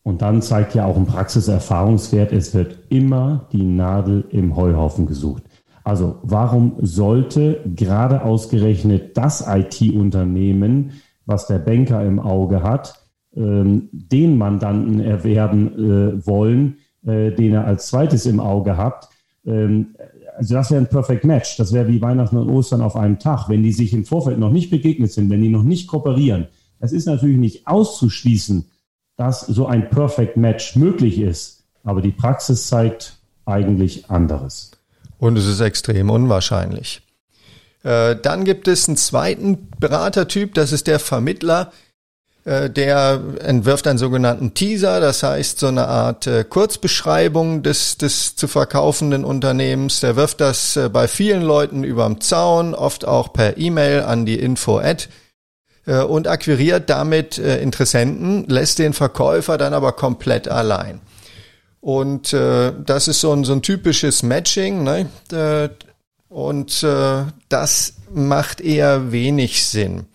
Und 0.03 0.23
dann 0.23 0.43
zeigt 0.43 0.75
ja 0.75 0.85
auch 0.85 0.97
ein 0.97 1.07
Praxiserfahrungswert, 1.07 2.33
es 2.33 2.55
wird 2.55 2.79
immer 2.89 3.49
die 3.53 3.63
Nadel 3.63 4.25
im 4.31 4.57
Heuhaufen 4.57 5.07
gesucht. 5.07 5.45
Also 5.85 6.19
warum 6.23 6.77
sollte 6.81 7.61
gerade 7.75 8.25
ausgerechnet 8.25 9.17
das 9.17 9.45
IT-Unternehmen, 9.47 10.93
was 11.27 11.47
der 11.47 11.59
Banker 11.59 12.05
im 12.05 12.19
Auge 12.19 12.63
hat, 12.63 13.01
ähm, 13.35 13.89
den 13.93 14.39
Mandanten 14.39 15.01
erwerben 15.01 15.73
äh, 15.79 16.27
wollen, 16.27 16.79
äh, 17.05 17.33
den 17.33 17.55
er 17.55 17.65
als 17.65 17.89
zweites 17.89 18.27
im 18.27 18.41
Auge 18.41 18.77
hat? 18.77 19.09
Ähm, 19.45 19.95
also 20.37 20.55
das 20.55 20.71
wäre 20.71 20.83
ein 20.83 20.89
Perfect 20.89 21.25
Match. 21.25 21.57
Das 21.57 21.73
wäre 21.73 21.89
wie 21.89 22.01
Weihnachten 22.01 22.37
und 22.37 22.49
Ostern 22.49 22.81
auf 22.81 22.97
einem 22.97 23.19
Tag. 23.19 23.49
Wenn 23.49 23.63
die 23.63 23.73
sich 23.73 23.93
im 23.93 24.05
Vorfeld 24.05 24.39
noch 24.39 24.51
nicht 24.51 24.71
begegnet 24.71 25.13
sind, 25.13 25.31
wenn 25.31 25.43
die 25.43 25.49
noch 25.49 25.63
nicht 25.63 25.89
kooperieren, 25.89 26.49
es 26.81 26.93
ist 26.93 27.07
natürlich 27.07 27.39
nicht 27.39 27.67
auszuschließen, 27.67 28.67
dass 29.23 29.43
so 29.43 29.67
ein 29.67 29.89
Perfect 29.89 30.37
Match 30.37 30.75
möglich 30.75 31.21
ist. 31.21 31.63
Aber 31.85 32.03
die 32.03 32.11
Praxis 32.11 32.67
zeigt 32.67 33.19
eigentlich 33.47 34.11
anderes. 34.11 34.73
Und 35.19 35.39
es 35.39 35.47
ist 35.47 35.61
extrem 35.61 36.11
unwahrscheinlich. 36.11 37.03
Äh, 37.85 38.17
dann 38.21 38.45
gibt 38.45 38.67
es 38.67 38.89
einen 38.89 38.97
zweiten 38.97 39.69
Beratertyp, 39.79 40.55
das 40.55 40.73
ist 40.73 40.89
der 40.89 40.99
Vermittler. 40.99 41.71
Äh, 42.45 42.69
der 42.69 43.21
entwirft 43.39 43.87
einen 43.87 43.99
sogenannten 43.99 44.55
Teaser, 44.55 44.99
das 44.99 45.23
heißt 45.23 45.61
so 45.61 45.69
eine 45.69 45.87
Art 45.87 46.27
äh, 46.27 46.43
Kurzbeschreibung 46.43 47.63
des, 47.63 47.99
des 47.99 48.35
zu 48.35 48.49
verkaufenden 48.49 49.25
Unternehmens. 49.25 50.01
Der 50.01 50.17
wirft 50.17 50.41
das 50.41 50.79
bei 50.93 51.07
vielen 51.07 51.43
Leuten 51.43 51.85
überm 51.85 52.21
Zaun, 52.21 52.75
oft 52.75 53.07
auch 53.07 53.33
per 53.33 53.57
E-Mail 53.57 54.03
an 54.03 54.27
die 54.27 54.41
Info-Ad 54.41 55.07
und 55.87 56.29
akquiriert 56.29 56.89
damit 56.89 57.39
äh, 57.39 57.61
Interessenten, 57.61 58.47
lässt 58.49 58.79
den 58.79 58.93
Verkäufer 58.93 59.59
dann 59.59 59.75
aber 59.75 59.93
komplett 59.93 60.49
allein. 60.49 61.01
Und 61.83 62.33
äh, 62.33 62.73
das 62.87 63.09
ist 63.09 63.21
so 63.21 63.33
ein, 63.33 63.43
so 63.43 63.53
ein 63.53 63.63
typisches 63.63 64.23
Matching. 64.23 64.85
Ne? 64.85 65.09
Äh, 65.33 65.69
und 66.29 66.83
äh, 66.85 67.25
das 67.49 67.95
macht 68.15 68.61
eher 68.61 69.11
wenig 69.11 69.67
Sinn, 69.67 70.07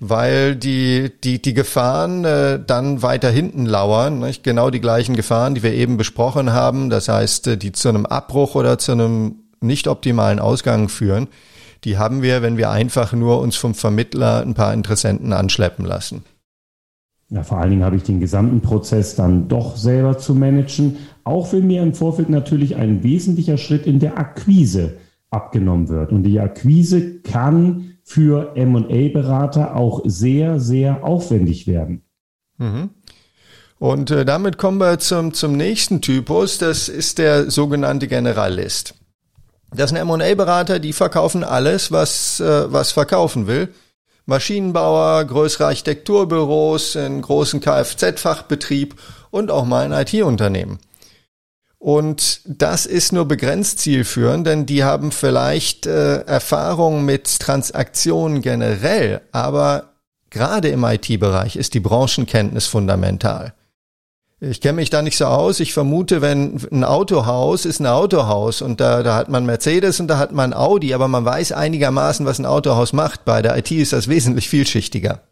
weil 0.00 0.56
die, 0.56 1.12
die, 1.22 1.40
die 1.40 1.54
Gefahren 1.54 2.24
äh, 2.24 2.58
dann 2.64 3.02
weiter 3.02 3.30
hinten 3.30 3.66
lauern. 3.66 4.18
Nicht? 4.18 4.42
Genau 4.42 4.70
die 4.70 4.80
gleichen 4.80 5.14
Gefahren, 5.14 5.54
die 5.54 5.62
wir 5.62 5.72
eben 5.72 5.96
besprochen 5.96 6.52
haben. 6.52 6.90
Das 6.90 7.08
heißt, 7.08 7.46
äh, 7.46 7.56
die 7.56 7.70
zu 7.70 7.88
einem 7.88 8.04
Abbruch 8.04 8.56
oder 8.56 8.76
zu 8.76 8.90
einem 8.90 9.44
nicht 9.60 9.86
optimalen 9.86 10.40
Ausgang 10.40 10.88
führen. 10.88 11.28
Die 11.86 11.98
haben 11.98 12.20
wir, 12.20 12.42
wenn 12.42 12.56
wir 12.56 12.70
einfach 12.70 13.12
nur 13.12 13.40
uns 13.40 13.54
vom 13.54 13.72
Vermittler 13.72 14.42
ein 14.42 14.54
paar 14.54 14.74
Interessenten 14.74 15.32
anschleppen 15.32 15.84
lassen. 15.84 16.24
Ja, 17.28 17.44
vor 17.44 17.58
allen 17.58 17.70
Dingen 17.70 17.84
habe 17.84 17.94
ich 17.94 18.02
den 18.02 18.18
gesamten 18.18 18.60
Prozess 18.60 19.14
dann 19.14 19.46
doch 19.46 19.76
selber 19.76 20.18
zu 20.18 20.34
managen, 20.34 20.96
auch 21.22 21.52
wenn 21.52 21.68
mir 21.68 21.84
im 21.84 21.94
Vorfeld 21.94 22.28
natürlich 22.28 22.74
ein 22.74 23.04
wesentlicher 23.04 23.56
Schritt 23.56 23.86
in 23.86 24.00
der 24.00 24.18
Akquise 24.18 24.96
abgenommen 25.30 25.88
wird. 25.88 26.10
Und 26.10 26.24
die 26.24 26.40
Akquise 26.40 27.20
kann 27.20 27.92
für 28.02 28.56
M&A-Berater 28.56 29.76
auch 29.76 30.02
sehr, 30.04 30.58
sehr 30.58 31.04
aufwendig 31.04 31.68
werden. 31.68 32.02
Mhm. 32.58 32.90
Und 33.78 34.10
äh, 34.10 34.24
damit 34.24 34.58
kommen 34.58 34.78
wir 34.78 34.98
zum, 34.98 35.34
zum 35.34 35.56
nächsten 35.56 36.00
Typus, 36.00 36.58
das 36.58 36.88
ist 36.88 37.18
der 37.18 37.48
sogenannte 37.48 38.08
Generalist. 38.08 38.94
Das 39.74 39.90
sind 39.90 39.98
M&A-Berater, 39.98 40.78
die 40.78 40.92
verkaufen 40.92 41.44
alles, 41.44 41.90
was, 41.92 42.40
äh, 42.40 42.72
was 42.72 42.92
verkaufen 42.92 43.46
will. 43.46 43.74
Maschinenbauer, 44.26 45.24
größere 45.24 45.66
Architekturbüros, 45.66 46.96
einen 46.96 47.22
großen 47.22 47.60
Kfz-Fachbetrieb 47.60 48.96
und 49.30 49.50
auch 49.50 49.64
mal 49.64 49.84
ein 49.84 49.92
IT-Unternehmen. 49.92 50.78
Und 51.78 52.40
das 52.44 52.86
ist 52.86 53.12
nur 53.12 53.26
begrenzt 53.26 53.78
zielführend, 53.78 54.46
denn 54.46 54.66
die 54.66 54.82
haben 54.82 55.12
vielleicht 55.12 55.86
äh, 55.86 56.22
Erfahrung 56.22 57.04
mit 57.04 57.38
Transaktionen 57.38 58.40
generell, 58.40 59.20
aber 59.30 59.92
gerade 60.30 60.68
im 60.68 60.82
IT-Bereich 60.82 61.54
ist 61.54 61.74
die 61.74 61.80
Branchenkenntnis 61.80 62.66
fundamental. 62.66 63.54
Ich 64.38 64.60
kenne 64.60 64.76
mich 64.76 64.90
da 64.90 65.00
nicht 65.00 65.16
so 65.16 65.24
aus. 65.24 65.60
Ich 65.60 65.72
vermute, 65.72 66.20
wenn 66.20 66.60
ein 66.70 66.84
Autohaus 66.84 67.64
ist 67.64 67.80
ein 67.80 67.86
Autohaus 67.86 68.60
und 68.60 68.80
da, 68.80 69.02
da 69.02 69.16
hat 69.16 69.30
man 69.30 69.46
Mercedes 69.46 69.98
und 69.98 70.08
da 70.08 70.18
hat 70.18 70.32
man 70.32 70.52
Audi, 70.52 70.92
aber 70.92 71.08
man 71.08 71.24
weiß 71.24 71.52
einigermaßen, 71.52 72.26
was 72.26 72.38
ein 72.38 72.44
Autohaus 72.44 72.92
macht. 72.92 73.24
Bei 73.24 73.40
der 73.40 73.56
IT 73.56 73.70
ist 73.70 73.94
das 73.94 74.08
wesentlich 74.08 74.50
vielschichtiger. 74.50 75.22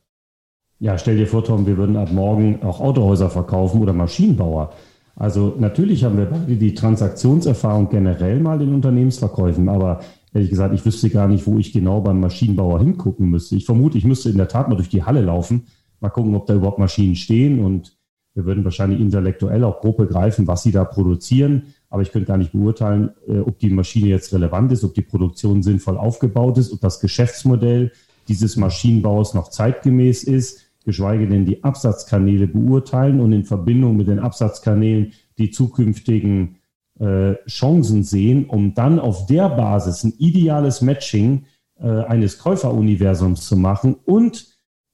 Ja, 0.79 0.97
stell 0.97 1.19
dir 1.19 1.27
vor, 1.27 1.45
Tom, 1.45 1.67
wir 1.67 1.77
würden 1.77 1.99
ab 1.99 2.13
morgen 2.13 2.63
auch 2.63 2.81
Autohäuser 2.81 3.29
verkaufen 3.29 3.83
oder 3.83 3.93
Maschinenbauer. 3.93 4.73
Also 5.17 5.55
natürlich 5.59 6.03
haben 6.03 6.17
wir 6.17 6.27
beide 6.27 6.57
die 6.57 6.75
Transaktionserfahrung 6.75 7.91
generell 7.91 8.41
mal 8.41 8.61
in 8.63 8.75
Unternehmensverkäufen, 8.75 9.69
aber 9.69 10.01
ehrlich 10.33 10.51
gesagt, 10.51 10.75
ich 10.75 10.85
wüsste 10.85 11.11
gar 11.11 11.29
nicht, 11.29 11.47
wo 11.47 11.59
ich 11.59 11.75
genau 11.75 12.01
beim 12.01 12.21
Maschinenbauer 12.21 12.81
hingucken 12.81 13.29
müsste. 13.29 13.55
Ich 13.55 13.67
vermute, 13.67 13.99
ich 13.99 14.05
müsste 14.05 14.31
in 14.31 14.39
der 14.39 14.49
Tat 14.49 14.69
mal 14.69 14.77
durch 14.77 14.89
die 14.89 15.05
Halle 15.05 15.21
laufen, 15.21 15.67
mal 16.01 16.09
gucken, 16.09 16.35
ob 16.35 16.47
da 16.47 16.55
überhaupt 16.55 16.79
Maschinen 16.79 17.17
stehen 17.17 17.63
und 17.63 17.97
wir 18.35 18.47
würden 18.47 18.64
wahrscheinlich 18.64 19.00
intellektuell 19.00 19.62
auch 19.62 19.81
grob 19.81 19.97
begreifen, 19.97 20.47
was 20.47 20.64
sie 20.64 20.73
da 20.73 20.85
produzieren. 20.85 21.75
Aber 21.88 22.03
ich 22.03 22.11
könnte 22.11 22.26
gar 22.26 22.37
nicht 22.37 22.53
beurteilen, 22.53 23.11
äh, 23.29 23.38
ob 23.38 23.59
die 23.59 23.71
Maschine 23.71 24.09
jetzt 24.09 24.33
relevant 24.33 24.73
ist, 24.73 24.83
ob 24.83 24.95
die 24.95 25.03
Produktion 25.03 25.62
sinnvoll 25.62 25.97
aufgebaut 25.97 26.59
ist, 26.59 26.73
ob 26.73 26.81
das 26.81 27.00
Geschäftsmodell 27.00 27.93
dieses 28.26 28.57
Maschinenbaus 28.57 29.35
noch 29.35 29.49
zeitgemäß 29.50 30.25
ist, 30.25 30.62
geschweige 30.85 31.29
denn 31.29 31.47
die 31.47 31.62
Absatzkanäle 31.62 32.49
beurteilen 32.49 33.21
und 33.21 33.33
in 33.33 33.45
Verbindung 33.45 33.97
mit 33.97 34.09
den 34.09 34.19
Absatzkanälen 34.19 35.12
die 35.38 35.50
zukünftigen 35.50 36.57
äh, 36.99 37.35
Chancen 37.47 38.03
sehen, 38.03 38.47
um 38.47 38.75
dann 38.75 38.99
auf 38.99 39.26
der 39.26 39.49
Basis 39.49 40.05
ein 40.05 40.14
ideales 40.19 40.81
Matching 40.81 41.45
äh, 41.79 41.87
eines 41.87 42.38
Käuferuniversums 42.38 43.47
zu 43.47 43.57
machen. 43.57 43.97
Und 44.05 44.47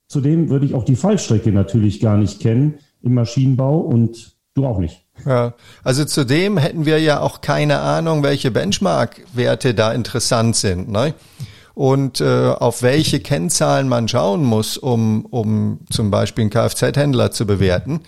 zudem 0.08 0.50
würde 0.50 0.66
ich 0.66 0.74
auch 0.74 0.84
die 0.84 0.96
Fallstrecke 0.96 1.52
natürlich 1.52 2.00
gar 2.00 2.18
nicht 2.18 2.40
kennen, 2.40 2.74
im 3.02 3.14
Maschinenbau 3.14 3.78
und 3.78 4.36
du 4.54 4.66
auch 4.66 4.78
nicht. 4.78 5.04
Ja, 5.26 5.54
also 5.84 6.04
zudem 6.04 6.56
hätten 6.56 6.86
wir 6.86 6.98
ja 7.00 7.20
auch 7.20 7.40
keine 7.40 7.80
Ahnung, 7.80 8.22
welche 8.22 8.50
Benchmark-Werte 8.50 9.74
da 9.74 9.92
interessant 9.92 10.56
sind, 10.56 10.90
ne? 10.90 11.14
Und 11.74 12.20
äh, 12.20 12.48
auf 12.50 12.82
welche 12.82 13.20
Kennzahlen 13.20 13.88
man 13.88 14.08
schauen 14.08 14.44
muss, 14.44 14.76
um, 14.76 15.24
um 15.26 15.80
zum 15.90 16.10
Beispiel 16.10 16.42
einen 16.42 16.50
Kfz-Händler 16.50 17.30
zu 17.30 17.46
bewerten. 17.46 18.00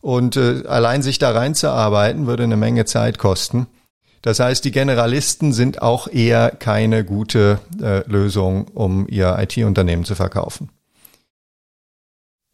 Und 0.00 0.36
äh, 0.36 0.62
allein 0.66 1.02
sich 1.02 1.18
da 1.18 1.32
reinzuarbeiten, 1.32 2.26
würde 2.26 2.44
eine 2.44 2.56
Menge 2.56 2.84
Zeit 2.86 3.18
kosten. 3.18 3.66
Das 4.22 4.38
heißt, 4.38 4.64
die 4.64 4.70
Generalisten 4.70 5.52
sind 5.52 5.82
auch 5.82 6.06
eher 6.06 6.50
keine 6.50 7.04
gute 7.04 7.58
äh, 7.82 8.08
Lösung, 8.08 8.68
um 8.68 9.06
ihr 9.08 9.36
IT-Unternehmen 9.38 10.04
zu 10.04 10.14
verkaufen. 10.14 10.70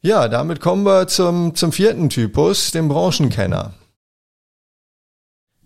Ja, 0.01 0.29
damit 0.29 0.61
kommen 0.61 0.85
wir 0.85 1.09
zum, 1.09 1.57
zum 1.57 1.73
vierten 1.73 2.09
Typus, 2.09 2.71
dem 2.71 2.87
Branchenkenner. 2.87 3.75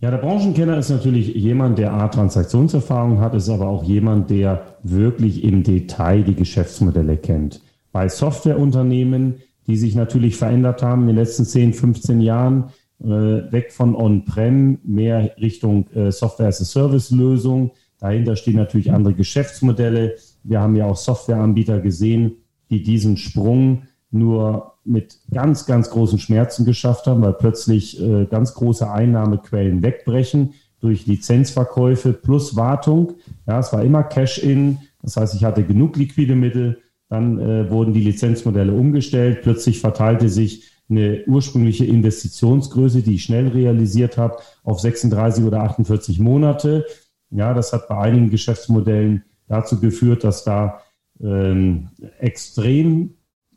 Ja, 0.01 0.11
der 0.11 0.19
Branchenkenner 0.19 0.79
ist 0.79 0.89
natürlich 0.89 1.35
jemand, 1.35 1.79
der 1.79 1.93
A, 1.93 2.09
Transaktionserfahrung 2.09 3.21
hat, 3.21 3.35
ist 3.35 3.51
aber 3.51 3.69
auch 3.69 3.85
jemand, 3.85 4.31
der 4.31 4.79
wirklich 4.83 5.45
im 5.45 5.63
Detail 5.63 6.23
die 6.23 6.35
Geschäftsmodelle 6.35 7.19
kennt. 7.19 7.61
Bei 7.93 8.09
Softwareunternehmen, 8.09 9.43
die 9.67 9.77
sich 9.77 9.95
natürlich 9.95 10.37
verändert 10.37 10.83
haben 10.83 11.03
in 11.03 11.09
den 11.09 11.17
letzten 11.17 11.45
10, 11.45 11.75
15 11.75 12.23
Jahren, 12.23 12.71
äh, 13.01 13.07
weg 13.07 13.71
von 13.71 13.95
On-Prem, 13.95 14.79
mehr 14.83 15.37
Richtung 15.43 15.91
äh, 15.91 16.11
Software-as-a-Service-Lösung. 16.11 17.73
Dahinter 18.01 18.37
stehen 18.37 18.57
natürlich 18.57 18.93
andere 18.93 19.13
Geschäftsmodelle. 19.13 20.15
Wir 20.43 20.61
haben 20.61 20.75
ja 20.75 20.87
auch 20.87 20.97
Softwareanbieter 20.97 21.81
gesehen, 21.81 22.39
die 22.71 22.83
diesen 22.83 23.19
Sprung 23.19 23.83
nur 24.13 24.75
mit 24.85 25.19
ganz, 25.33 25.67
ganz 25.67 25.91
großen 25.91 26.19
Schmerzen 26.19 26.65
geschafft 26.65 27.07
haben, 27.07 27.23
weil 27.23 27.33
plötzlich 27.33 28.01
äh, 28.01 28.27
ganz 28.27 28.55
große 28.55 28.91
Einnahmequellen 28.91 29.83
wegbrechen 29.83 30.55
durch 30.81 31.07
Lizenzverkäufe 31.07 32.13
plus 32.13 32.57
Wartung. 32.57 33.15
Ja, 33.47 33.61
es 33.61 33.73
war 33.73 33.83
immer 33.83 34.03
Cash-in, 34.03 34.79
das 35.03 35.17
heißt, 35.17 35.35
ich 35.35 35.45
hatte 35.45 35.65
genug 35.65 35.97
liquide 35.97 36.35
Mittel. 36.35 36.79
Dann 37.09 37.39
äh, 37.39 37.71
wurden 37.71 37.93
die 37.93 38.01
Lizenzmodelle 38.01 38.73
umgestellt. 38.73 39.43
Plötzlich 39.43 39.81
verteilte 39.81 40.29
sich 40.29 40.71
eine 40.89 41.25
ursprüngliche 41.27 41.85
Investitionsgröße, 41.85 43.03
die 43.03 43.17
ich 43.17 43.25
schnell 43.25 43.49
realisiert 43.49 44.17
habe, 44.17 44.39
auf 44.63 44.81
36 44.81 45.45
oder 45.45 45.63
48 45.63 46.19
Monate. 46.21 46.87
Ja, 47.31 47.55
das 47.55 47.73
hat 47.73 47.89
bei 47.89 47.99
einigen 47.99 48.31
Geschäftsmodellen 48.31 49.25
dazu 49.47 49.81
geführt, 49.81 50.25
dass 50.25 50.45
da 50.45 50.81
ähm, 51.21 51.89
extrem 52.19 53.15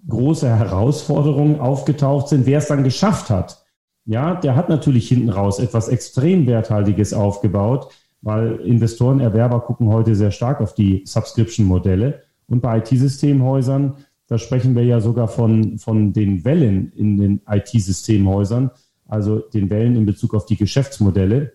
große 0.08 0.48
Herausforderungen 0.48 1.60
aufgetaucht 1.60 2.30
sind. 2.30 2.46
Wer 2.46 2.60
es 2.60 2.68
dann 2.68 2.84
geschafft 2.84 3.30
hat, 3.30 3.66
ja, 4.06 4.36
der 4.36 4.56
hat 4.56 4.70
natürlich 4.70 5.08
hinten 5.08 5.30
raus 5.30 5.60
etwas 5.60 5.88
extrem 5.88 6.46
Werthaltiges 6.46 7.14
aufgebaut, 7.14 7.92
weil 8.22 8.56
Investoren, 8.58 9.20
Erwerber 9.20 9.62
gucken 9.62 9.90
heute 9.90 10.16
sehr 10.16 10.32
stark 10.32 10.62
auf 10.62 10.76
die 10.76 11.04
Subscription-Modelle. 11.06 12.22
Und 12.48 12.62
bei 12.62 12.78
IT-Systemhäusern, 12.78 13.96
da 14.28 14.38
sprechen 14.38 14.76
wir 14.76 14.84
ja 14.84 15.02
sogar 15.02 15.28
von, 15.28 15.80
von 15.80 16.14
den 16.14 16.46
Wellen 16.46 16.92
in 16.96 17.18
den 17.18 17.42
IT-Systemhäusern, 17.48 18.72
also 19.08 19.40
den 19.40 19.70
Wellen 19.70 19.96
in 19.96 20.06
Bezug 20.06 20.36
auf 20.36 20.46
die 20.46 20.58
Geschäftsmodelle. 20.58 21.54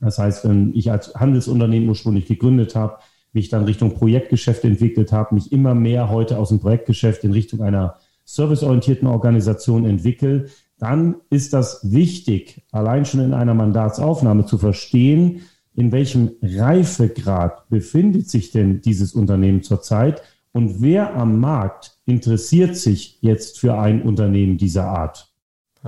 Das 0.00 0.18
heißt, 0.18 0.46
wenn 0.46 0.74
ich 0.74 0.90
als 0.90 1.14
Handelsunternehmen 1.14 1.88
ursprünglich 1.88 2.26
gegründet 2.26 2.74
habe, 2.74 2.98
mich 3.38 3.48
dann 3.48 3.64
Richtung 3.64 3.94
Projektgeschäft 3.94 4.64
entwickelt 4.64 5.12
habe, 5.12 5.36
mich 5.36 5.52
immer 5.52 5.74
mehr 5.74 6.10
heute 6.10 6.38
aus 6.38 6.48
dem 6.48 6.58
Projektgeschäft 6.58 7.22
in 7.22 7.32
Richtung 7.32 7.62
einer 7.62 7.96
serviceorientierten 8.24 9.06
Organisation 9.06 9.86
entwickle, 9.86 10.46
dann 10.78 11.16
ist 11.30 11.52
das 11.52 11.80
wichtig, 11.92 12.62
allein 12.72 13.04
schon 13.04 13.20
in 13.20 13.32
einer 13.32 13.54
Mandatsaufnahme 13.54 14.44
zu 14.44 14.58
verstehen, 14.58 15.42
in 15.74 15.92
welchem 15.92 16.32
Reifegrad 16.42 17.68
befindet 17.68 18.28
sich 18.28 18.50
denn 18.50 18.80
dieses 18.80 19.14
Unternehmen 19.14 19.62
zurzeit 19.62 20.22
und 20.52 20.82
wer 20.82 21.14
am 21.14 21.38
Markt 21.38 21.98
interessiert 22.06 22.76
sich 22.76 23.18
jetzt 23.20 23.60
für 23.60 23.78
ein 23.78 24.02
Unternehmen 24.02 24.58
dieser 24.58 24.86
Art. 24.86 25.32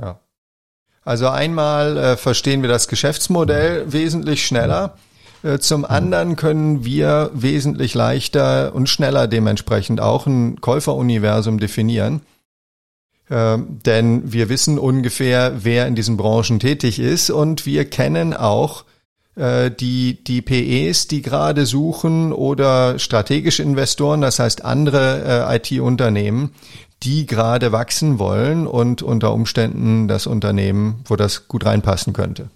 Ja. 0.01 0.21
Also 1.03 1.29
einmal 1.29 1.97
äh, 1.97 2.17
verstehen 2.17 2.63
wir 2.63 2.69
das 2.69 2.87
Geschäftsmodell 2.87 3.93
wesentlich 3.93 4.47
schneller. 4.47 4.95
Äh, 5.43 5.59
zum 5.59 5.85
anderen 5.85 6.37
können 6.37 6.85
wir 6.85 7.31
wesentlich 7.33 7.95
leichter 7.95 8.75
und 8.75 8.89
schneller 8.89 9.27
dementsprechend 9.27 10.01
auch 10.01 10.27
ein 10.27 10.61
Käuferuniversum 10.61 11.59
definieren. 11.59 12.23
Ähm, 13.31 13.79
denn 13.87 14.33
wir 14.33 14.49
wissen 14.49 14.79
ungefähr, 14.79 15.65
wer 15.65 15.87
in 15.87 15.95
diesen 15.95 16.17
Branchen 16.17 16.59
tätig 16.59 16.99
ist 16.99 17.31
und 17.31 17.65
wir 17.65 17.85
kennen 17.85 18.35
auch 18.35 18.85
äh, 19.37 19.71
die, 19.71 20.23
die 20.25 20.43
PEs, 20.43 21.07
die 21.07 21.23
gerade 21.23 21.65
suchen 21.65 22.33
oder 22.33 22.99
strategische 22.99 23.63
Investoren, 23.63 24.21
das 24.21 24.41
heißt 24.41 24.65
andere 24.65 25.49
äh, 25.49 25.57
IT-Unternehmen, 25.57 26.51
die 27.05 27.25
gerade 27.25 27.71
wachsen 27.71 28.19
wollen 28.19 28.67
und 28.67 29.03
unter 29.03 29.33
Umständen 29.33 30.09
das 30.09 30.27
Unternehmen, 30.27 31.01
wo 31.07 31.15
das 31.15 31.47
gut 31.47 31.65
reinpassen 31.65 32.13
könnte. 32.13 32.51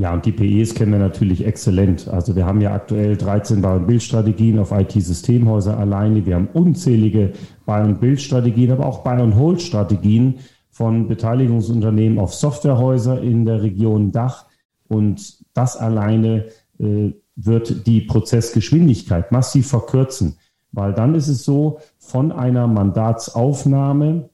Ja, 0.00 0.14
und 0.14 0.24
die 0.24 0.32
PEs 0.32 0.74
kennen 0.74 0.92
wir 0.92 0.98
natürlich 0.98 1.44
exzellent. 1.44 2.08
Also 2.08 2.34
wir 2.34 2.46
haben 2.46 2.62
ja 2.62 2.72
aktuell 2.72 3.18
13 3.18 3.60
Bau- 3.60 3.76
und 3.76 3.86
Bildstrategien 3.86 4.58
auf 4.58 4.72
IT-Systemhäuser 4.72 5.76
alleine. 5.76 6.24
Wir 6.24 6.36
haben 6.36 6.48
unzählige 6.54 7.34
Buy- 7.66 7.84
und 7.84 8.00
Bildstrategien, 8.00 8.72
aber 8.72 8.86
auch 8.86 9.04
Buy- 9.04 9.20
und 9.20 9.36
Hold-Strategien 9.36 10.38
von 10.70 11.06
Beteiligungsunternehmen 11.06 12.18
auf 12.18 12.32
Softwarehäuser 12.32 13.20
in 13.20 13.44
der 13.44 13.62
Region 13.62 14.10
Dach. 14.10 14.46
Und 14.88 15.44
das 15.52 15.76
alleine 15.76 16.46
äh, 16.78 17.12
wird 17.36 17.86
die 17.86 18.00
Prozessgeschwindigkeit 18.00 19.30
massiv 19.32 19.68
verkürzen, 19.68 20.38
weil 20.72 20.94
dann 20.94 21.14
ist 21.14 21.28
es 21.28 21.44
so, 21.44 21.78
von 21.98 22.32
einer 22.32 22.66
Mandatsaufnahme 22.68 24.30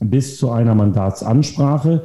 bis 0.00 0.36
zu 0.36 0.50
einer 0.50 0.74
Mandatsansprache 0.74 2.02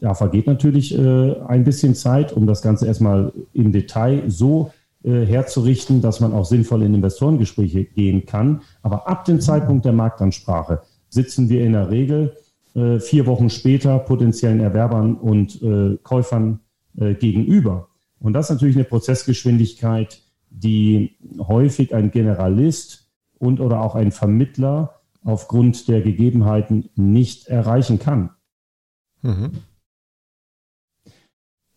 da 0.00 0.14
vergeht 0.14 0.46
natürlich 0.46 0.96
äh, 0.96 1.40
ein 1.46 1.64
bisschen 1.64 1.94
Zeit, 1.94 2.32
um 2.32 2.46
das 2.46 2.62
Ganze 2.62 2.86
erstmal 2.86 3.32
im 3.52 3.72
Detail 3.72 4.24
so 4.28 4.72
äh, 5.04 5.24
herzurichten, 5.24 6.02
dass 6.02 6.20
man 6.20 6.32
auch 6.32 6.44
sinnvoll 6.44 6.82
in 6.82 6.94
Investorengespräche 6.94 7.84
gehen 7.84 8.26
kann. 8.26 8.62
Aber 8.82 9.08
ab 9.08 9.24
dem 9.24 9.40
Zeitpunkt 9.40 9.84
der 9.84 9.92
Marktansprache 9.92 10.82
sitzen 11.08 11.48
wir 11.48 11.64
in 11.64 11.72
der 11.72 11.90
Regel 11.90 12.36
äh, 12.74 12.98
vier 12.98 13.26
Wochen 13.26 13.50
später 13.50 13.98
potenziellen 13.98 14.60
Erwerbern 14.60 15.16
und 15.16 15.62
äh, 15.62 15.96
Käufern 16.02 16.60
äh, 16.96 17.14
gegenüber. 17.14 17.88
Und 18.18 18.32
das 18.32 18.46
ist 18.46 18.54
natürlich 18.54 18.76
eine 18.76 18.84
Prozessgeschwindigkeit, 18.84 20.20
die 20.50 21.16
häufig 21.38 21.94
ein 21.94 22.10
Generalist 22.10 23.08
und 23.38 23.60
oder 23.60 23.80
auch 23.82 23.94
ein 23.94 24.10
Vermittler 24.10 25.00
aufgrund 25.22 25.88
der 25.88 26.00
Gegebenheiten 26.00 26.90
nicht 26.96 27.46
erreichen 27.46 27.98
kann. 27.98 28.30
Mhm. 29.22 29.52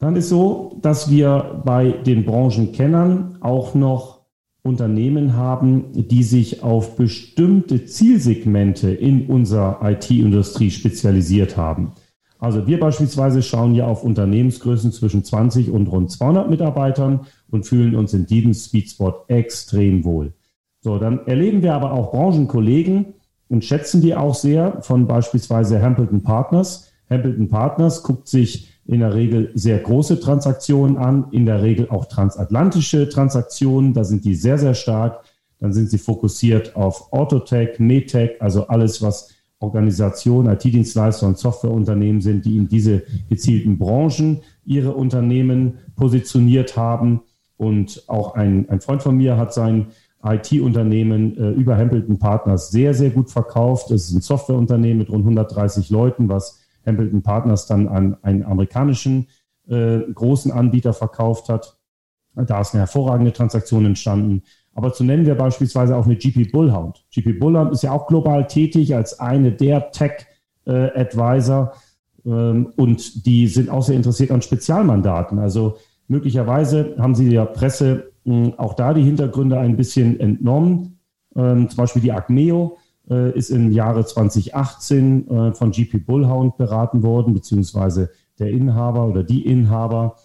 Dann 0.01 0.15
ist 0.15 0.29
so, 0.29 0.79
dass 0.81 1.11
wir 1.11 1.61
bei 1.63 1.91
den 1.91 2.25
Branchenkennern 2.25 3.37
auch 3.39 3.75
noch 3.75 4.21
Unternehmen 4.63 5.35
haben, 5.35 5.91
die 5.93 6.23
sich 6.23 6.63
auf 6.63 6.95
bestimmte 6.95 7.85
Zielsegmente 7.85 8.91
in 8.91 9.27
unserer 9.27 9.79
IT-Industrie 9.83 10.71
spezialisiert 10.71 11.55
haben. 11.55 11.91
Also 12.39 12.65
wir 12.65 12.79
beispielsweise 12.79 13.43
schauen 13.43 13.75
ja 13.75 13.85
auf 13.85 14.03
Unternehmensgrößen 14.03 14.91
zwischen 14.91 15.23
20 15.23 15.69
und 15.69 15.85
rund 15.85 16.09
200 16.09 16.49
Mitarbeitern 16.49 17.27
und 17.51 17.67
fühlen 17.67 17.95
uns 17.95 18.15
in 18.15 18.25
diesem 18.25 18.55
Speedspot 18.55 19.29
extrem 19.29 20.03
wohl. 20.03 20.33
So, 20.79 20.97
dann 20.97 21.27
erleben 21.27 21.61
wir 21.61 21.75
aber 21.75 21.91
auch 21.91 22.09
Branchenkollegen 22.09 23.13
und 23.49 23.63
schätzen 23.63 24.01
die 24.01 24.15
auch 24.15 24.33
sehr 24.33 24.81
von 24.81 25.05
beispielsweise 25.05 25.79
Hampleton 25.79 26.23
Partners, 26.23 26.91
Hamilton 27.07 27.49
Partners 27.49 28.01
guckt 28.01 28.27
sich 28.27 28.70
in 28.85 28.99
der 28.99 29.13
Regel 29.13 29.51
sehr 29.53 29.79
große 29.79 30.19
Transaktionen 30.19 30.97
an, 30.97 31.25
in 31.31 31.45
der 31.45 31.61
Regel 31.61 31.89
auch 31.89 32.05
transatlantische 32.05 33.09
Transaktionen. 33.09 33.93
Da 33.93 34.03
sind 34.03 34.25
die 34.25 34.35
sehr, 34.35 34.57
sehr 34.57 34.73
stark. 34.73 35.23
Dann 35.59 35.73
sind 35.73 35.89
sie 35.89 35.99
fokussiert 35.99 36.75
auf 36.75 37.13
Autotech, 37.13 37.79
Medtech, 37.79 38.41
also 38.41 38.67
alles, 38.67 39.01
was 39.01 39.29
Organisationen, 39.59 40.51
IT-Dienstleister 40.51 41.27
und 41.27 41.37
Softwareunternehmen 41.37 42.19
sind, 42.19 42.45
die 42.45 42.57
in 42.57 42.67
diese 42.67 43.03
gezielten 43.29 43.77
Branchen 43.77 44.39
ihre 44.65 44.93
Unternehmen 44.93 45.77
positioniert 45.95 46.75
haben. 46.75 47.21
Und 47.57 48.03
auch 48.07 48.33
ein, 48.33 48.67
ein 48.69 48.81
Freund 48.81 49.03
von 49.03 49.15
mir 49.15 49.37
hat 49.37 49.53
sein 49.53 49.87
IT-Unternehmen 50.23 51.37
äh, 51.37 51.51
über 51.51 51.77
Hambleton 51.77 52.17
Partners 52.17 52.71
sehr, 52.71 52.95
sehr 52.95 53.11
gut 53.11 53.29
verkauft. 53.29 53.91
Es 53.91 54.05
ist 54.05 54.13
ein 54.13 54.21
Softwareunternehmen 54.21 54.97
mit 54.97 55.09
rund 55.09 55.23
130 55.23 55.91
Leuten, 55.91 56.27
was 56.27 56.60
Hamilton 56.85 57.21
Partners 57.21 57.65
dann 57.67 57.87
an 57.87 58.17
einen 58.23 58.43
amerikanischen 58.43 59.27
äh, 59.67 59.99
großen 60.13 60.51
Anbieter 60.51 60.93
verkauft 60.93 61.49
hat. 61.49 61.77
Da 62.33 62.61
ist 62.61 62.73
eine 62.73 62.81
hervorragende 62.81 63.33
Transaktion 63.33 63.85
entstanden. 63.85 64.43
Aber 64.73 64.93
zu 64.93 65.03
nennen 65.03 65.25
wir 65.25 65.35
beispielsweise 65.35 65.95
auch 65.95 66.05
mit 66.05 66.21
GP 66.21 66.51
Bullhound. 66.51 67.05
GP 67.13 67.39
Bullhound 67.39 67.73
ist 67.73 67.83
ja 67.83 67.91
auch 67.91 68.07
global 68.07 68.47
tätig 68.47 68.95
als 68.95 69.19
eine 69.19 69.51
der 69.51 69.91
Tech-Advisor 69.91 71.73
äh, 72.25 72.29
ähm, 72.29 72.71
und 72.77 73.25
die 73.25 73.47
sind 73.47 73.69
auch 73.69 73.83
sehr 73.83 73.95
interessiert 73.95 74.31
an 74.31 74.41
Spezialmandaten. 74.41 75.39
Also 75.39 75.77
möglicherweise 76.07 76.95
haben 76.99 77.15
sie 77.15 77.29
der 77.29 77.45
Presse 77.45 78.11
mh, 78.23 78.53
auch 78.57 78.73
da 78.75 78.93
die 78.93 79.03
Hintergründe 79.03 79.59
ein 79.59 79.75
bisschen 79.75 80.19
entnommen. 80.19 80.99
Ähm, 81.35 81.69
zum 81.69 81.77
Beispiel 81.77 82.01
die 82.01 82.11
Acmeo 82.11 82.77
äh, 83.11 83.37
ist 83.37 83.49
im 83.49 83.71
Jahre 83.71 84.05
2018 84.05 85.27
äh, 85.27 85.53
von 85.53 85.71
GP 85.71 86.05
Bullhound 86.05 86.57
beraten 86.57 87.03
worden, 87.03 87.33
beziehungsweise 87.33 88.09
der 88.39 88.49
Inhaber 88.49 89.05
oder 89.05 89.23
die 89.23 89.45
Inhaber, 89.45 90.15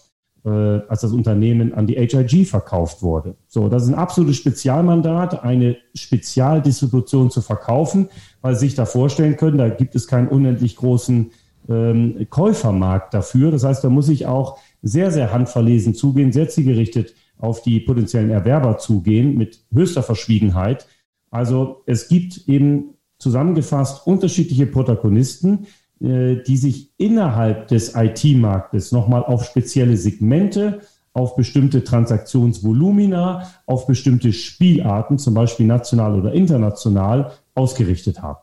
äh, 0.45 0.49
als 0.49 1.01
das 1.01 1.11
Unternehmen 1.11 1.73
an 1.73 1.85
die 1.85 1.95
HIG 1.95 2.47
verkauft 2.47 3.03
wurde. 3.03 3.35
So, 3.47 3.67
das 3.67 3.83
ist 3.83 3.89
ein 3.89 3.95
absolutes 3.95 4.37
Spezialmandat, 4.37 5.43
eine 5.43 5.75
Spezialdistribution 5.93 7.29
zu 7.29 7.41
verkaufen, 7.41 8.07
weil 8.41 8.55
Sie 8.55 8.67
sich 8.67 8.75
da 8.75 8.85
vorstellen 8.85 9.35
können, 9.35 9.57
da 9.57 9.67
gibt 9.67 9.93
es 9.95 10.07
keinen 10.07 10.29
unendlich 10.29 10.77
großen 10.77 11.31
ähm, 11.69 12.25
Käufermarkt 12.29 13.13
dafür. 13.13 13.51
Das 13.51 13.65
heißt, 13.65 13.83
da 13.83 13.89
muss 13.89 14.07
ich 14.07 14.25
auch 14.25 14.57
sehr, 14.81 15.11
sehr 15.11 15.33
handverlesen 15.33 15.93
zugehen, 15.93 16.31
sehr 16.31 16.47
zielgerichtet 16.47 17.13
auf 17.37 17.61
die 17.61 17.81
potenziellen 17.81 18.29
Erwerber 18.29 18.77
zugehen, 18.77 19.37
mit 19.37 19.59
höchster 19.73 20.01
Verschwiegenheit 20.01 20.87
also 21.31 21.83
es 21.85 22.07
gibt 22.07 22.47
eben 22.47 22.95
zusammengefasst 23.19 24.05
unterschiedliche 24.05 24.67
Protagonisten, 24.67 25.67
äh, 25.99 26.37
die 26.45 26.57
sich 26.57 26.91
innerhalb 26.97 27.67
des 27.67 27.95
IT-Marktes 27.95 28.91
nochmal 28.91 29.23
auf 29.23 29.45
spezielle 29.45 29.97
Segmente, 29.97 30.81
auf 31.13 31.35
bestimmte 31.35 31.83
Transaktionsvolumina, 31.83 33.51
auf 33.65 33.87
bestimmte 33.87 34.31
Spielarten, 34.33 35.17
zum 35.17 35.33
Beispiel 35.33 35.65
national 35.65 36.19
oder 36.19 36.33
international, 36.33 37.31
ausgerichtet 37.55 38.21
haben. 38.21 38.39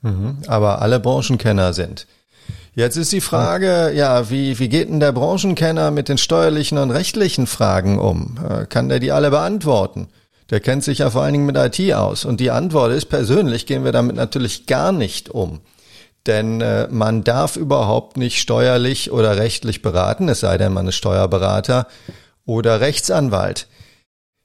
Mhm, 0.00 0.38
aber 0.46 0.80
alle 0.80 1.00
Branchenkenner 1.00 1.74
sind. 1.74 2.06
Jetzt 2.74 2.96
ist 2.96 3.12
die 3.12 3.20
Frage, 3.20 3.92
ja, 3.94 4.30
wie, 4.30 4.58
wie 4.58 4.68
geht 4.68 4.88
denn 4.88 5.00
der 5.00 5.12
Branchenkenner 5.12 5.90
mit 5.90 6.08
den 6.08 6.18
steuerlichen 6.18 6.78
und 6.78 6.90
rechtlichen 6.90 7.46
Fragen 7.46 7.98
um? 7.98 8.38
Äh, 8.48 8.66
kann 8.66 8.88
der 8.88 8.98
die 8.98 9.12
alle 9.12 9.30
beantworten? 9.30 10.08
Der 10.50 10.60
kennt 10.60 10.84
sich 10.84 10.98
ja 10.98 11.10
vor 11.10 11.22
allen 11.22 11.32
Dingen 11.32 11.46
mit 11.46 11.56
IT 11.56 11.94
aus. 11.94 12.24
Und 12.24 12.40
die 12.40 12.50
Antwort 12.50 12.92
ist, 12.92 13.06
persönlich 13.06 13.66
gehen 13.66 13.84
wir 13.84 13.92
damit 13.92 14.16
natürlich 14.16 14.66
gar 14.66 14.92
nicht 14.92 15.30
um. 15.30 15.60
Denn 16.26 16.60
äh, 16.60 16.88
man 16.90 17.24
darf 17.24 17.56
überhaupt 17.56 18.16
nicht 18.16 18.40
steuerlich 18.40 19.10
oder 19.12 19.36
rechtlich 19.36 19.82
beraten, 19.82 20.28
es 20.28 20.40
sei 20.40 20.56
denn, 20.56 20.72
man 20.72 20.88
ist 20.88 20.96
Steuerberater 20.96 21.86
oder 22.46 22.80
Rechtsanwalt. 22.80 23.68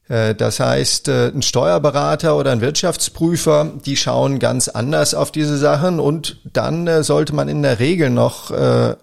Äh, 0.10 0.36
das 0.36 0.60
heißt, 0.60 1.08
äh, 1.08 1.28
ein 1.28 1.42
Steuerberater 1.42 2.36
oder 2.36 2.52
ein 2.52 2.62
Wirtschaftsprüfer, 2.62 3.72
die 3.86 3.96
schauen 3.96 4.40
ganz 4.40 4.68
anders 4.68 5.14
auf 5.14 5.32
diese 5.32 5.58
Sachen 5.58 6.00
und 6.00 6.38
dann 6.44 6.88
äh, 6.88 7.04
sollte 7.04 7.34
man 7.34 7.48
in 7.48 7.62
der 7.62 7.80
Regel 7.80 8.10
noch 8.10 8.52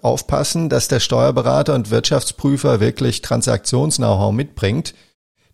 aufpassen, 0.02 0.68
dass 0.68 0.88
der 0.88 1.00
Steuerberater 1.00 1.74
und 1.74 1.90
Wirtschaftsprüfer 1.90 2.80
wirklich 2.80 3.22
Transaktions-Know-how 3.22 4.32
mitbringt 4.32 4.94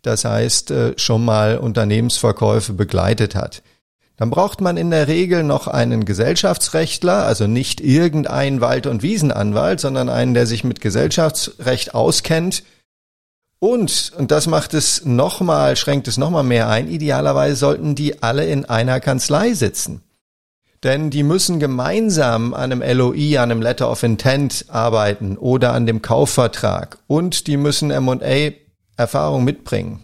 das 0.03 0.25
heißt 0.25 0.71
äh, 0.71 0.93
schon 0.97 1.25
mal 1.25 1.57
Unternehmensverkäufe 1.57 2.73
begleitet 2.73 3.35
hat. 3.35 3.63
Dann 4.17 4.29
braucht 4.29 4.61
man 4.61 4.77
in 4.77 4.91
der 4.91 5.07
Regel 5.07 5.43
noch 5.43 5.67
einen 5.67 6.05
Gesellschaftsrechtler, 6.05 7.25
also 7.25 7.47
nicht 7.47 7.81
irgendeinen 7.81 8.61
Wald- 8.61 8.85
und 8.85 9.01
Wiesenanwalt, 9.01 9.79
sondern 9.79 10.07
einen, 10.07 10.35
der 10.35 10.45
sich 10.45 10.63
mit 10.63 10.81
Gesellschaftsrecht 10.81 11.95
auskennt. 11.95 12.63
Und, 13.57 14.11
und 14.17 14.29
das 14.29 14.45
macht 14.45 14.75
es 14.75 15.03
nochmal, 15.05 15.75
schränkt 15.77 16.07
es 16.07 16.17
nochmal 16.17 16.43
mehr 16.43 16.69
ein, 16.69 16.89
idealerweise 16.89 17.55
sollten 17.55 17.95
die 17.95 18.21
alle 18.21 18.45
in 18.45 18.65
einer 18.65 18.99
Kanzlei 18.99 19.53
sitzen. 19.53 20.03
Denn 20.83 21.09
die 21.09 21.23
müssen 21.23 21.61
gemeinsam 21.61 22.53
an 22.53 22.73
einem 22.73 22.97
LOI, 22.97 23.37
an 23.39 23.51
einem 23.51 23.61
Letter 23.61 23.89
of 23.89 24.03
Intent 24.03 24.65
arbeiten 24.67 25.37
oder 25.37 25.73
an 25.73 25.85
dem 25.85 26.01
Kaufvertrag. 26.01 26.97
Und 27.07 27.47
die 27.47 27.55
müssen 27.55 27.89
M&A 27.89 28.51
Erfahrung 28.97 29.43
mitbringen? 29.43 29.99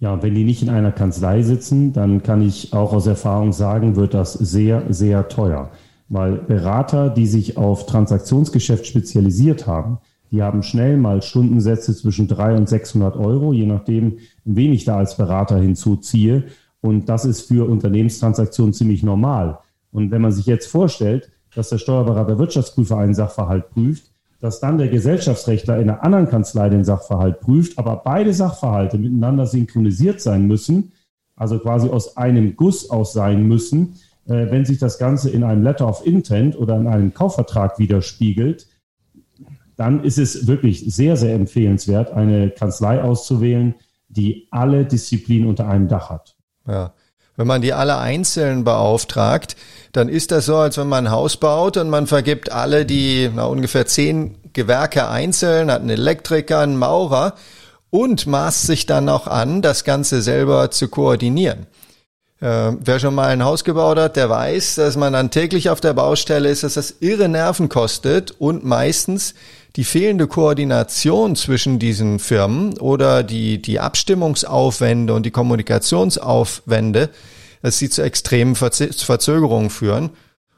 Ja, 0.00 0.22
wenn 0.22 0.34
die 0.34 0.44
nicht 0.44 0.62
in 0.62 0.70
einer 0.70 0.92
Kanzlei 0.92 1.42
sitzen, 1.42 1.92
dann 1.92 2.22
kann 2.22 2.40
ich 2.40 2.72
auch 2.72 2.92
aus 2.92 3.06
Erfahrung 3.06 3.52
sagen, 3.52 3.96
wird 3.96 4.14
das 4.14 4.32
sehr, 4.32 4.84
sehr 4.92 5.28
teuer. 5.28 5.70
Weil 6.08 6.36
Berater, 6.36 7.10
die 7.10 7.26
sich 7.26 7.56
auf 7.56 7.86
Transaktionsgeschäft 7.86 8.86
spezialisiert 8.86 9.66
haben, 9.66 9.98
die 10.30 10.42
haben 10.42 10.62
schnell 10.62 10.96
mal 10.98 11.22
Stundensätze 11.22 11.94
zwischen 11.94 12.28
300 12.28 12.60
und 12.60 12.68
600 12.68 13.16
Euro, 13.16 13.52
je 13.52 13.66
nachdem, 13.66 14.18
wen 14.44 14.72
ich 14.72 14.84
da 14.84 14.98
als 14.98 15.16
Berater 15.16 15.58
hinzuziehe. 15.58 16.44
Und 16.80 17.08
das 17.08 17.24
ist 17.24 17.48
für 17.48 17.68
Unternehmenstransaktionen 17.68 18.74
ziemlich 18.74 19.02
normal. 19.02 19.58
Und 19.90 20.10
wenn 20.10 20.22
man 20.22 20.32
sich 20.32 20.46
jetzt 20.46 20.66
vorstellt, 20.66 21.30
dass 21.54 21.70
der 21.70 21.78
Steuerberater 21.78 22.38
Wirtschaftsprüfer 22.38 22.98
einen 22.98 23.14
Sachverhalt 23.14 23.70
prüft, 23.70 24.12
dass 24.40 24.60
dann 24.60 24.78
der 24.78 24.88
Gesellschaftsrechtler 24.88 25.78
in 25.78 25.90
einer 25.90 26.04
anderen 26.04 26.28
Kanzlei 26.28 26.68
den 26.68 26.84
Sachverhalt 26.84 27.40
prüft, 27.40 27.78
aber 27.78 28.02
beide 28.04 28.32
Sachverhalte 28.32 28.98
miteinander 28.98 29.46
synchronisiert 29.46 30.20
sein 30.20 30.46
müssen, 30.46 30.92
also 31.36 31.58
quasi 31.58 31.88
aus 31.88 32.16
einem 32.16 32.56
Guss 32.56 32.90
aus 32.90 33.12
sein 33.12 33.46
müssen, 33.46 33.94
äh, 34.26 34.50
wenn 34.50 34.64
sich 34.64 34.78
das 34.78 34.98
Ganze 34.98 35.30
in 35.30 35.42
einem 35.42 35.62
Letter 35.62 35.88
of 35.88 36.06
Intent 36.06 36.56
oder 36.58 36.76
in 36.76 36.86
einem 36.86 37.14
Kaufvertrag 37.14 37.78
widerspiegelt, 37.78 38.68
dann 39.76 40.02
ist 40.02 40.18
es 40.18 40.46
wirklich 40.46 40.84
sehr, 40.92 41.16
sehr 41.16 41.34
empfehlenswert, 41.34 42.10
eine 42.10 42.50
Kanzlei 42.50 43.00
auszuwählen, 43.02 43.74
die 44.08 44.48
alle 44.50 44.84
Disziplinen 44.84 45.48
unter 45.48 45.68
einem 45.68 45.88
Dach 45.88 46.10
hat. 46.10 46.36
Ja. 46.66 46.94
Wenn 47.38 47.46
man 47.46 47.62
die 47.62 47.72
alle 47.72 47.98
einzeln 47.98 48.64
beauftragt, 48.64 49.54
dann 49.92 50.08
ist 50.08 50.32
das 50.32 50.46
so, 50.46 50.56
als 50.56 50.76
wenn 50.76 50.88
man 50.88 51.06
ein 51.06 51.12
Haus 51.12 51.36
baut 51.36 51.76
und 51.76 51.88
man 51.88 52.08
vergibt 52.08 52.50
alle 52.50 52.84
die 52.84 53.30
na, 53.32 53.44
ungefähr 53.44 53.86
zehn 53.86 54.36
Gewerke 54.52 55.08
einzeln, 55.08 55.70
hat 55.70 55.80
einen 55.80 55.90
Elektriker, 55.90 56.58
einen 56.58 56.76
Maurer 56.76 57.34
und 57.90 58.26
maßt 58.26 58.66
sich 58.66 58.86
dann 58.86 59.04
noch 59.04 59.28
an, 59.28 59.62
das 59.62 59.84
Ganze 59.84 60.20
selber 60.20 60.72
zu 60.72 60.88
koordinieren. 60.88 61.68
Äh, 62.40 62.72
wer 62.80 62.98
schon 62.98 63.14
mal 63.14 63.28
ein 63.28 63.44
Haus 63.44 63.62
gebaut 63.62 63.98
hat, 63.98 64.16
der 64.16 64.28
weiß, 64.28 64.74
dass 64.74 64.96
man 64.96 65.12
dann 65.12 65.30
täglich 65.30 65.70
auf 65.70 65.80
der 65.80 65.94
Baustelle 65.94 66.48
ist, 66.48 66.64
dass 66.64 66.74
das 66.74 66.96
irre 66.98 67.28
Nerven 67.28 67.68
kostet 67.68 68.32
und 68.32 68.64
meistens 68.64 69.34
die 69.78 69.84
fehlende 69.84 70.26
Koordination 70.26 71.36
zwischen 71.36 71.78
diesen 71.78 72.18
Firmen 72.18 72.76
oder 72.78 73.22
die, 73.22 73.62
die 73.62 73.78
Abstimmungsaufwände 73.78 75.14
und 75.14 75.24
die 75.24 75.30
Kommunikationsaufwände, 75.30 77.10
dass 77.62 77.78
sie 77.78 77.88
zu 77.88 78.02
extremen 78.02 78.56
Verzögerungen 78.56 79.70
führen. 79.70 80.10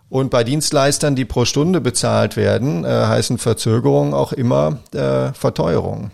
Und 0.09 0.31
bei 0.31 0.43
Dienstleistern, 0.43 1.17
die 1.17 1.27
pro 1.27 1.45
Stunde 1.45 1.83
bezahlt 1.83 2.39
werden, 2.39 2.87
äh, 2.87 2.89
heißen 2.89 3.37
Verzögerungen 3.37 4.15
auch 4.15 4.33
immer 4.33 4.79
äh, 4.95 5.35
Verteuerung. 5.35 6.13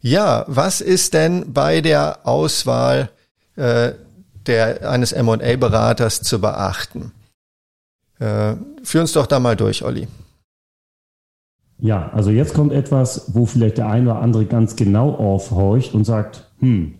Ja, 0.00 0.44
was 0.46 0.80
ist 0.80 1.12
denn 1.12 1.52
bei 1.52 1.80
der 1.80 2.20
Auswahl 2.22 3.10
äh, 3.56 3.94
der, 4.46 4.88
eines 4.88 5.10
M&A-Beraters 5.10 6.22
zu 6.22 6.40
beachten? 6.40 7.10
Äh, 8.20 8.54
führ 8.84 9.00
uns 9.00 9.10
doch 9.10 9.26
da 9.26 9.40
mal 9.40 9.56
durch, 9.56 9.82
Olli. 9.82 10.06
Ja, 11.78 12.10
also 12.12 12.30
jetzt 12.30 12.54
kommt 12.54 12.72
etwas, 12.72 13.34
wo 13.34 13.44
vielleicht 13.44 13.78
der 13.78 13.88
eine 13.88 14.10
oder 14.10 14.20
andere 14.20 14.46
ganz 14.46 14.76
genau 14.76 15.10
aufhorcht 15.12 15.94
und 15.94 16.04
sagt, 16.04 16.50
hm, 16.58 16.94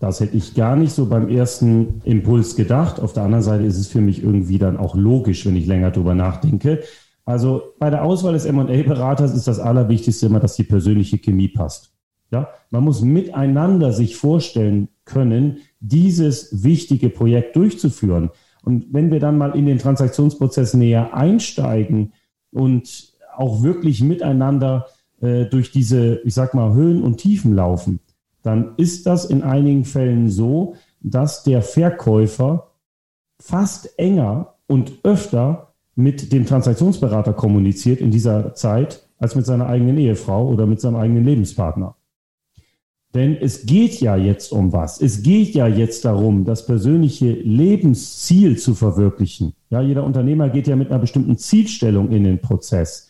das 0.00 0.20
hätte 0.20 0.36
ich 0.36 0.54
gar 0.54 0.76
nicht 0.76 0.92
so 0.92 1.06
beim 1.06 1.28
ersten 1.28 2.00
Impuls 2.04 2.56
gedacht. 2.56 3.00
Auf 3.00 3.12
der 3.12 3.24
anderen 3.24 3.42
Seite 3.42 3.64
ist 3.64 3.78
es 3.78 3.88
für 3.88 4.00
mich 4.00 4.22
irgendwie 4.22 4.58
dann 4.58 4.76
auch 4.76 4.94
logisch, 4.94 5.44
wenn 5.46 5.56
ich 5.56 5.66
länger 5.66 5.90
drüber 5.90 6.14
nachdenke. 6.14 6.82
Also 7.24 7.74
bei 7.78 7.90
der 7.90 8.04
Auswahl 8.04 8.32
des 8.32 8.44
M&A-Beraters 8.44 9.34
ist 9.34 9.48
das 9.48 9.58
Allerwichtigste 9.58 10.26
immer, 10.26 10.40
dass 10.40 10.56
die 10.56 10.64
persönliche 10.64 11.18
Chemie 11.18 11.48
passt. 11.48 11.92
Ja, 12.30 12.48
man 12.70 12.84
muss 12.84 13.00
miteinander 13.00 13.92
sich 13.92 14.16
vorstellen 14.16 14.88
können, 15.04 15.58
dieses 15.80 16.62
wichtige 16.62 17.08
Projekt 17.08 17.56
durchzuführen. 17.56 18.30
Und 18.62 18.92
wenn 18.92 19.10
wir 19.10 19.18
dann 19.18 19.38
mal 19.38 19.56
in 19.56 19.66
den 19.66 19.78
Transaktionsprozess 19.78 20.74
näher 20.74 21.14
einsteigen 21.14 22.12
und 22.52 23.07
auch 23.38 23.62
wirklich 23.62 24.02
miteinander 24.02 24.86
äh, 25.20 25.46
durch 25.46 25.70
diese, 25.70 26.20
ich 26.24 26.34
sag 26.34 26.54
mal, 26.54 26.74
Höhen 26.74 27.02
und 27.02 27.18
Tiefen 27.18 27.54
laufen, 27.54 28.00
dann 28.42 28.74
ist 28.76 29.06
das 29.06 29.24
in 29.24 29.42
einigen 29.42 29.84
Fällen 29.84 30.30
so, 30.30 30.74
dass 31.00 31.42
der 31.42 31.62
Verkäufer 31.62 32.70
fast 33.40 33.98
enger 33.98 34.54
und 34.66 34.92
öfter 35.04 35.74
mit 35.94 36.32
dem 36.32 36.46
Transaktionsberater 36.46 37.32
kommuniziert 37.32 38.00
in 38.00 38.10
dieser 38.10 38.54
Zeit 38.54 39.08
als 39.18 39.34
mit 39.34 39.46
seiner 39.46 39.66
eigenen 39.66 39.98
Ehefrau 39.98 40.48
oder 40.48 40.66
mit 40.66 40.80
seinem 40.80 40.96
eigenen 40.96 41.24
Lebenspartner. 41.24 41.96
Denn 43.14 43.36
es 43.40 43.64
geht 43.64 44.00
ja 44.00 44.16
jetzt 44.16 44.52
um 44.52 44.72
was. 44.72 45.00
Es 45.00 45.22
geht 45.22 45.54
ja 45.54 45.66
jetzt 45.66 46.04
darum, 46.04 46.44
das 46.44 46.66
persönliche 46.66 47.32
Lebensziel 47.32 48.58
zu 48.58 48.74
verwirklichen. 48.74 49.54
Ja, 49.70 49.80
jeder 49.80 50.04
Unternehmer 50.04 50.50
geht 50.50 50.68
ja 50.68 50.76
mit 50.76 50.90
einer 50.90 50.98
bestimmten 50.98 51.38
Zielstellung 51.38 52.10
in 52.10 52.24
den 52.24 52.40
Prozess. 52.40 53.07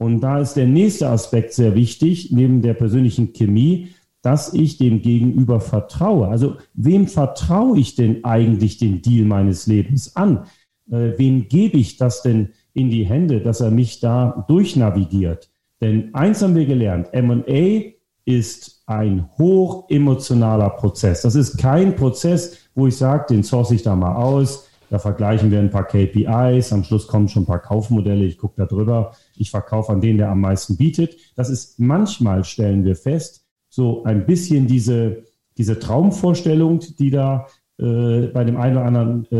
Und 0.00 0.20
da 0.20 0.38
ist 0.38 0.54
der 0.54 0.66
nächste 0.66 1.10
Aspekt 1.10 1.52
sehr 1.52 1.74
wichtig, 1.74 2.32
neben 2.32 2.62
der 2.62 2.72
persönlichen 2.72 3.34
Chemie, 3.34 3.88
dass 4.22 4.54
ich 4.54 4.78
dem 4.78 5.02
Gegenüber 5.02 5.60
vertraue. 5.60 6.28
Also 6.28 6.56
wem 6.72 7.06
vertraue 7.06 7.78
ich 7.78 7.96
denn 7.96 8.24
eigentlich 8.24 8.78
den 8.78 9.02
Deal 9.02 9.26
meines 9.26 9.66
Lebens 9.66 10.16
an? 10.16 10.46
Äh, 10.90 11.18
wem 11.18 11.48
gebe 11.48 11.76
ich 11.76 11.98
das 11.98 12.22
denn 12.22 12.48
in 12.72 12.88
die 12.88 13.04
Hände, 13.04 13.42
dass 13.42 13.60
er 13.60 13.70
mich 13.70 14.00
da 14.00 14.46
durchnavigiert? 14.48 15.50
Denn 15.82 16.14
eins 16.14 16.40
haben 16.40 16.54
wir 16.54 16.64
gelernt, 16.64 17.12
M&A 17.12 17.92
ist 18.24 18.82
ein 18.86 19.28
hoch 19.36 19.84
emotionaler 19.90 20.70
Prozess. 20.70 21.20
Das 21.20 21.34
ist 21.34 21.58
kein 21.58 21.94
Prozess, 21.94 22.56
wo 22.74 22.86
ich 22.86 22.96
sage, 22.96 23.26
den 23.28 23.42
source 23.42 23.72
ich 23.72 23.82
da 23.82 23.94
mal 23.94 24.14
aus, 24.14 24.69
da 24.90 24.98
vergleichen 24.98 25.50
wir 25.52 25.60
ein 25.60 25.70
paar 25.70 25.86
KPIs, 25.86 26.72
am 26.72 26.82
Schluss 26.82 27.06
kommen 27.06 27.28
schon 27.28 27.44
ein 27.44 27.46
paar 27.46 27.62
Kaufmodelle, 27.62 28.24
ich 28.24 28.36
gucke 28.36 28.54
da 28.56 28.66
drüber, 28.66 29.12
ich 29.36 29.50
verkaufe 29.50 29.92
an 29.92 30.00
den, 30.00 30.18
der 30.18 30.30
am 30.30 30.40
meisten 30.40 30.76
bietet. 30.76 31.16
Das 31.36 31.48
ist 31.48 31.78
manchmal, 31.78 32.44
stellen 32.44 32.84
wir 32.84 32.96
fest, 32.96 33.46
so 33.68 34.02
ein 34.02 34.26
bisschen 34.26 34.66
diese, 34.66 35.22
diese 35.56 35.78
Traumvorstellung, 35.78 36.80
die 36.98 37.10
da 37.10 37.46
äh, 37.78 38.26
bei 38.26 38.42
dem 38.42 38.56
einen 38.56 38.76
oder 38.76 38.86
anderen 38.86 39.32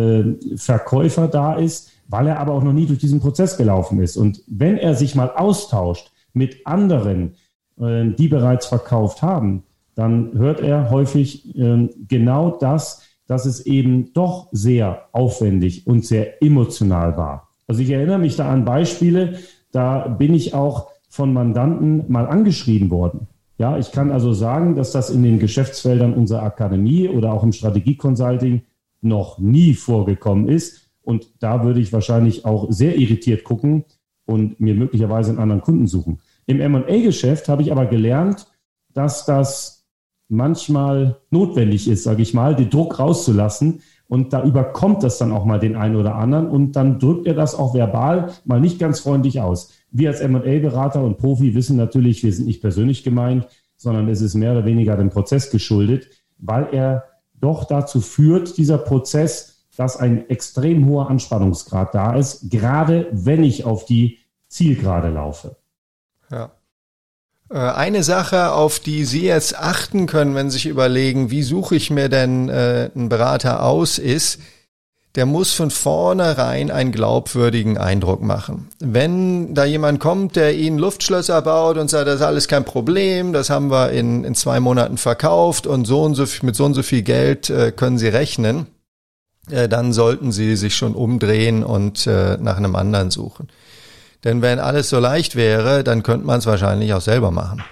äh, 0.53 0.57
Verkäufer 0.57 1.27
da 1.27 1.55
ist, 1.55 1.91
weil 2.07 2.29
er 2.29 2.39
aber 2.39 2.55
auch 2.55 2.63
noch 2.63 2.73
nie 2.73 2.87
durch 2.87 3.01
diesen 3.01 3.21
Prozess 3.21 3.57
gelaufen 3.57 4.01
ist. 4.01 4.17
Und 4.17 4.43
wenn 4.47 4.79
er 4.79 4.95
sich 4.95 5.17
mal 5.17 5.31
austauscht 5.31 6.13
mit 6.33 6.65
anderen, 6.65 7.35
äh, 7.81 8.07
die 8.07 8.29
bereits 8.29 8.67
verkauft 8.67 9.21
haben, 9.21 9.65
dann 9.97 10.33
hört 10.39 10.61
er 10.61 10.91
häufig 10.91 11.57
äh, 11.57 11.89
genau 12.07 12.51
das, 12.51 13.03
dass 13.31 13.47
es 13.47 13.65
eben 13.65 14.13
doch 14.13 14.49
sehr 14.51 15.07
aufwendig 15.13 15.87
und 15.87 16.05
sehr 16.05 16.43
emotional 16.43 17.17
war. 17.17 17.49
Also 17.69 17.81
ich 17.81 17.91
erinnere 17.91 18.19
mich 18.19 18.35
da 18.35 18.51
an 18.51 18.65
Beispiele, 18.65 19.39
da 19.71 20.09
bin 20.09 20.35
ich 20.35 20.53
auch 20.53 20.89
von 21.09 21.33
Mandanten 21.33 22.03
mal 22.09 22.27
angeschrieben 22.27 22.91
worden. 22.91 23.29
Ja, 23.57 23.79
ich 23.79 23.93
kann 23.93 24.11
also 24.11 24.33
sagen, 24.33 24.75
dass 24.75 24.91
das 24.91 25.11
in 25.11 25.23
den 25.23 25.39
Geschäftsfeldern 25.39 26.13
unserer 26.13 26.43
Akademie 26.43 27.09
oder 27.09 27.33
auch 27.33 27.45
im 27.45 27.53
Strategieconsulting 27.53 28.63
noch 29.01 29.39
nie 29.39 29.75
vorgekommen 29.75 30.49
ist. 30.49 30.91
Und 31.01 31.29
da 31.39 31.63
würde 31.63 31.79
ich 31.79 31.93
wahrscheinlich 31.93 32.45
auch 32.45 32.67
sehr 32.73 32.99
irritiert 32.99 33.45
gucken 33.45 33.85
und 34.27 34.59
mir 34.59 34.75
möglicherweise 34.75 35.31
einen 35.31 35.39
anderen 35.39 35.63
Kunden 35.63 35.87
suchen. 35.87 36.19
Im 36.47 36.61
M&A-Geschäft 36.61 37.49
habe 37.49 37.63
ich 37.63 37.71
aber 37.71 37.87
gelernt, 37.87 38.49
dass 38.93 39.25
das 39.25 39.80
manchmal 40.31 41.17
notwendig 41.31 41.89
ist, 41.89 42.05
sage 42.05 42.23
ich 42.23 42.35
mal, 42.35 42.55
den 42.55 42.71
Druck 42.71 42.99
rauszulassen. 42.99 43.83
Und 44.09 44.33
da 44.33 44.43
überkommt 44.43 45.03
das 45.03 45.19
dann 45.19 45.31
auch 45.33 45.45
mal 45.45 45.61
den 45.61 45.77
einen 45.77 45.95
oder 45.95 46.17
anderen 46.17 46.49
und 46.49 46.73
dann 46.73 46.99
drückt 46.99 47.29
er 47.29 47.35
das 47.35 47.55
auch 47.55 47.75
verbal 47.75 48.33
mal 48.45 48.61
nicht 48.61 48.81
ganz 48.81 48.99
freundlich 48.99 49.41
aus. 49.41 49.73
Wir 49.93 50.09
als 50.09 50.21
M&A-Berater 50.21 51.03
und 51.03 51.19
Profi 51.19 51.55
wissen 51.55 51.77
natürlich, 51.77 52.25
wir 52.25 52.33
sind 52.33 52.47
nicht 52.47 52.61
persönlich 52.61 53.05
gemeint, 53.05 53.47
sondern 53.77 54.09
es 54.09 54.21
ist 54.21 54.35
mehr 54.35 54.53
oder 54.53 54.65
weniger 54.65 54.97
dem 54.97 55.11
Prozess 55.11 55.51
geschuldet, 55.51 56.09
weil 56.39 56.69
er 56.73 57.05
doch 57.41 57.65
dazu 57.65 58.01
führt, 58.01 58.57
dieser 58.59 58.79
Prozess, 58.79 59.65
dass 59.77 59.97
ein 59.97 60.29
extrem 60.29 60.87
hoher 60.87 61.09
Anspannungsgrad 61.09 61.95
da 61.95 62.15
ist, 62.17 62.51
gerade 62.51 63.07
wenn 63.13 63.45
ich 63.45 63.65
auf 63.65 63.85
die 63.85 64.19
Zielgerade 64.49 65.11
laufe. 65.11 65.57
Ja. 66.31 66.51
Äh, 67.51 67.59
eine 67.59 68.03
Sache, 68.03 68.53
auf 68.53 68.81
die 68.81 69.05
Sie 69.05 69.25
jetzt 69.25 69.59
achten 69.59 70.07
können, 70.07 70.35
wenn 70.35 70.51
Sie 70.51 70.55
sich 70.55 70.67
überlegen, 70.67 71.31
wie 71.31 71.43
suche 71.43 71.77
ich 71.77 71.91
mir 71.91 72.09
denn 72.09 72.49
äh, 72.49 72.91
einen 72.95 73.09
Berater 73.09 73.63
aus, 73.65 73.99
ist, 73.99 74.39
der 75.17 75.27
muss 75.27 75.53
von 75.53 75.73
vornherein 75.73 76.71
einen 76.71 76.93
glaubwürdigen 76.93 77.79
Eindruck 77.79 78.23
machen. 78.23 78.69
Wenn 78.79 79.55
da 79.55 79.65
jemand 79.65 79.99
kommt, 79.99 80.37
der 80.37 80.55
Ihnen 80.55 80.79
Luftschlösser 80.79 81.43
baut 81.43 81.79
und 81.79 81.91
sagt, 81.91 82.07
das 82.07 82.17
ist 82.17 82.23
alles 82.23 82.47
kein 82.47 82.65
Problem, 82.65 83.33
das 83.33 83.51
haben 83.51 83.73
wir 83.73 83.91
in, 83.91 84.23
in 84.23 84.37
zwei 84.37 84.61
Monaten 84.61 84.99
verkauft 84.99 85.67
und 85.67 85.85
so 85.85 86.03
und 86.03 86.15
so 86.15 86.25
mit 86.43 86.55
so 86.55 86.65
und 86.65 86.75
so 86.75 86.85
viel 86.85 87.03
Geld 87.03 87.51
äh, 87.51 87.73
können 87.73 87.99
Sie 87.99 88.07
rechnen, 88.07 88.69
äh, 89.51 89.69
dann 89.69 89.93
sollten 89.93 90.31
Sie 90.31 90.55
sich 90.55 90.77
schon 90.77 90.95
umdrehen 90.95 91.65
und 91.65 92.07
äh, 92.07 92.37
nach 92.41 92.57
einem 92.57 92.77
anderen 92.77 93.11
suchen. 93.11 93.49
Denn 94.25 94.43
wenn 94.43 94.59
alles 94.59 94.91
so 94.91 94.99
leicht 94.99 95.37
wäre, 95.37 95.83
dann 95.83 96.03
könnte 96.03 96.27
man 96.27 96.39
es 96.39 96.47
wahrscheinlich 96.47 96.93
auch 96.93 97.01
selber 97.01 97.31
machen. 97.31 97.63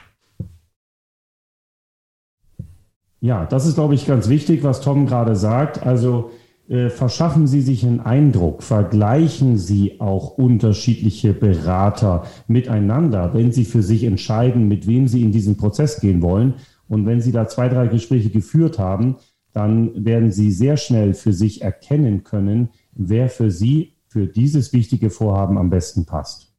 Ja, 3.21 3.47
das 3.47 3.67
ist, 3.67 3.75
glaube 3.75 3.95
ich, 3.95 4.07
ganz 4.07 4.29
wichtig, 4.29 4.63
was 4.63 4.81
Tom 4.81 5.07
gerade 5.07 5.35
sagt. 5.35 5.85
Also 5.85 6.31
äh, 6.69 6.89
verschaffen 6.89 7.47
Sie 7.47 7.63
sich 7.63 7.85
einen 7.85 8.01
Eindruck, 8.01 8.63
vergleichen 8.63 9.59
Sie 9.59 10.01
auch 10.01 10.39
unterschiedliche 10.39 11.33
Berater 11.33 12.25
miteinander, 12.47 13.35
wenn 13.35 13.53
Sie 13.53 13.65
für 13.65 13.83
sich 13.83 14.05
entscheiden, 14.05 14.69
mit 14.69 14.87
wem 14.87 15.09
Sie 15.09 15.23
in 15.23 15.33
diesen 15.33 15.57
Prozess 15.57 16.01
gehen 16.01 16.23
wollen. 16.23 16.55
Und 16.87 17.07
wenn 17.07 17.21
Sie 17.21 17.33
da 17.33 17.49
zwei, 17.49 17.69
drei 17.69 17.89
Gespräche 17.89 18.31
geführt 18.31 18.79
haben, 18.79 19.17
dann 19.53 20.05
werden 20.05 20.31
Sie 20.31 20.53
sehr 20.53 20.77
schnell 20.77 21.15
für 21.15 21.33
sich 21.33 21.63
erkennen 21.63 22.23
können, 22.23 22.69
wer 22.93 23.29
für 23.29 23.51
Sie 23.51 23.98
für 24.19 24.27
dieses 24.27 24.73
wichtige 24.73 25.11
Vorhaben 25.11 25.59
am 25.59 25.71
besten 25.71 26.05
passt. 26.05 26.53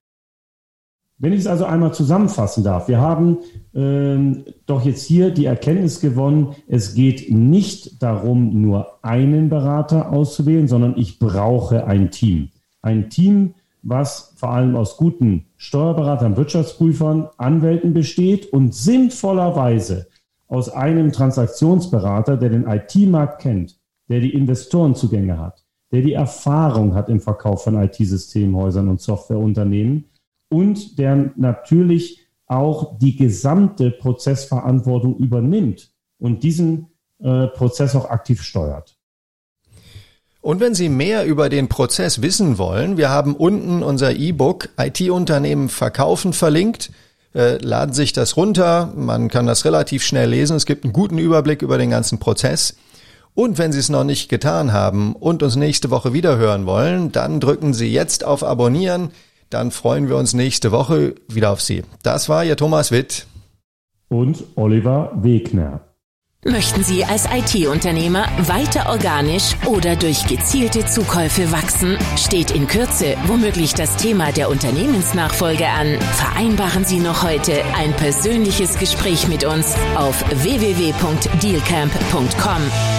Wenn 1.17 1.33
ich 1.33 1.41
es 1.41 1.47
also 1.47 1.65
einmal 1.65 1.93
zusammenfassen 1.93 2.63
darf, 2.63 2.87
wir 2.87 3.01
haben 3.01 3.39
ähm, 3.75 4.45
doch 4.65 4.85
jetzt 4.85 5.03
hier 5.03 5.31
die 5.31 5.43
Erkenntnis 5.43 5.99
gewonnen, 5.99 6.55
es 6.69 6.93
geht 6.93 7.29
nicht 7.29 8.01
darum, 8.01 8.61
nur 8.61 9.03
einen 9.03 9.49
Berater 9.49 10.13
auszuwählen, 10.13 10.69
sondern 10.69 10.95
ich 10.95 11.19
brauche 11.19 11.85
ein 11.85 12.11
Team. 12.11 12.51
Ein 12.81 13.09
Team, 13.09 13.55
was 13.81 14.33
vor 14.37 14.51
allem 14.51 14.77
aus 14.77 14.95
guten 14.95 15.47
Steuerberatern, 15.57 16.37
Wirtschaftsprüfern, 16.37 17.27
Anwälten 17.35 17.93
besteht 17.93 18.53
und 18.53 18.73
sinnvollerweise 18.73 20.07
aus 20.47 20.69
einem 20.69 21.11
Transaktionsberater, 21.11 22.37
der 22.37 22.51
den 22.51 22.65
IT-Markt 22.65 23.41
kennt, 23.41 23.77
der 24.07 24.21
die 24.21 24.33
Investorenzugänge 24.33 25.37
hat, 25.37 25.65
der 25.91 26.01
die 26.01 26.13
Erfahrung 26.13 26.93
hat 26.93 27.09
im 27.09 27.19
Verkauf 27.19 27.63
von 27.63 27.81
IT-Systemhäusern 27.81 28.89
und 28.89 29.01
Softwareunternehmen 29.01 30.05
und 30.49 30.97
der 30.99 31.31
natürlich 31.35 32.27
auch 32.45 32.97
die 32.97 33.15
gesamte 33.15 33.91
Prozessverantwortung 33.91 35.17
übernimmt 35.17 35.91
und 36.19 36.43
diesen 36.43 36.87
äh, 37.19 37.47
Prozess 37.47 37.95
auch 37.95 38.09
aktiv 38.09 38.41
steuert. 38.41 38.97
Und 40.41 40.59
wenn 40.61 40.73
Sie 40.73 40.89
mehr 40.89 41.25
über 41.25 41.49
den 41.49 41.67
Prozess 41.67 42.21
wissen 42.21 42.57
wollen, 42.57 42.97
wir 42.97 43.09
haben 43.09 43.35
unten 43.35 43.83
unser 43.83 44.15
E-Book 44.15 44.69
IT-Unternehmen 44.77 45.69
verkaufen 45.69 46.33
verlinkt. 46.33 46.91
Äh, 47.35 47.57
laden 47.57 47.93
sich 47.93 48.13
das 48.13 48.37
runter, 48.37 48.91
man 48.95 49.27
kann 49.27 49.45
das 49.45 49.63
relativ 49.63 50.03
schnell 50.03 50.29
lesen, 50.29 50.55
es 50.55 50.65
gibt 50.65 50.83
einen 50.83 50.93
guten 50.93 51.19
Überblick 51.19 51.61
über 51.61 51.77
den 51.77 51.91
ganzen 51.91 52.17
Prozess. 52.17 52.75
Und 53.39 53.57
wenn 53.57 53.71
Sie 53.71 53.79
es 53.79 53.89
noch 53.89 54.03
nicht 54.03 54.27
getan 54.27 54.73
haben 54.73 55.13
und 55.13 55.43
uns 55.43 55.55
nächste 55.55 55.89
Woche 55.89 56.11
wieder 56.11 56.37
hören 56.37 56.65
wollen, 56.65 57.11
dann 57.11 57.39
drücken 57.39 57.73
Sie 57.73 57.91
jetzt 57.91 58.25
auf 58.25 58.43
Abonnieren 58.43 59.11
dann 59.49 59.71
freuen 59.71 60.09
wir 60.09 60.15
uns 60.15 60.33
nächste 60.33 60.71
Woche 60.71 61.15
wieder 61.27 61.51
auf 61.51 61.61
Sie. 61.61 61.83
Das 62.03 62.29
war 62.29 62.45
Ihr 62.45 62.55
Thomas 62.55 62.91
Witt. 62.91 63.25
Und 64.07 64.43
Oliver 64.55 65.11
Wegner. 65.15 65.81
Möchten 66.45 66.83
Sie 66.83 67.03
als 67.03 67.25
IT-Unternehmer 67.25 68.25
weiter 68.47 68.89
organisch 68.89 69.57
oder 69.65 69.97
durch 69.97 70.25
gezielte 70.25 70.85
Zukäufe 70.85 71.51
wachsen? 71.51 71.97
Steht 72.15 72.51
in 72.51 72.65
Kürze 72.65 73.17
womöglich 73.25 73.73
das 73.73 73.97
Thema 73.97 74.31
der 74.31 74.49
Unternehmensnachfolge 74.49 75.67
an? 75.67 75.99
Vereinbaren 75.99 76.85
Sie 76.85 76.99
noch 76.99 77.23
heute 77.23 77.61
ein 77.75 77.91
persönliches 77.93 78.77
Gespräch 78.77 79.27
mit 79.27 79.43
uns 79.43 79.75
auf 79.95 80.23
www.dealcamp.com. 80.29 82.98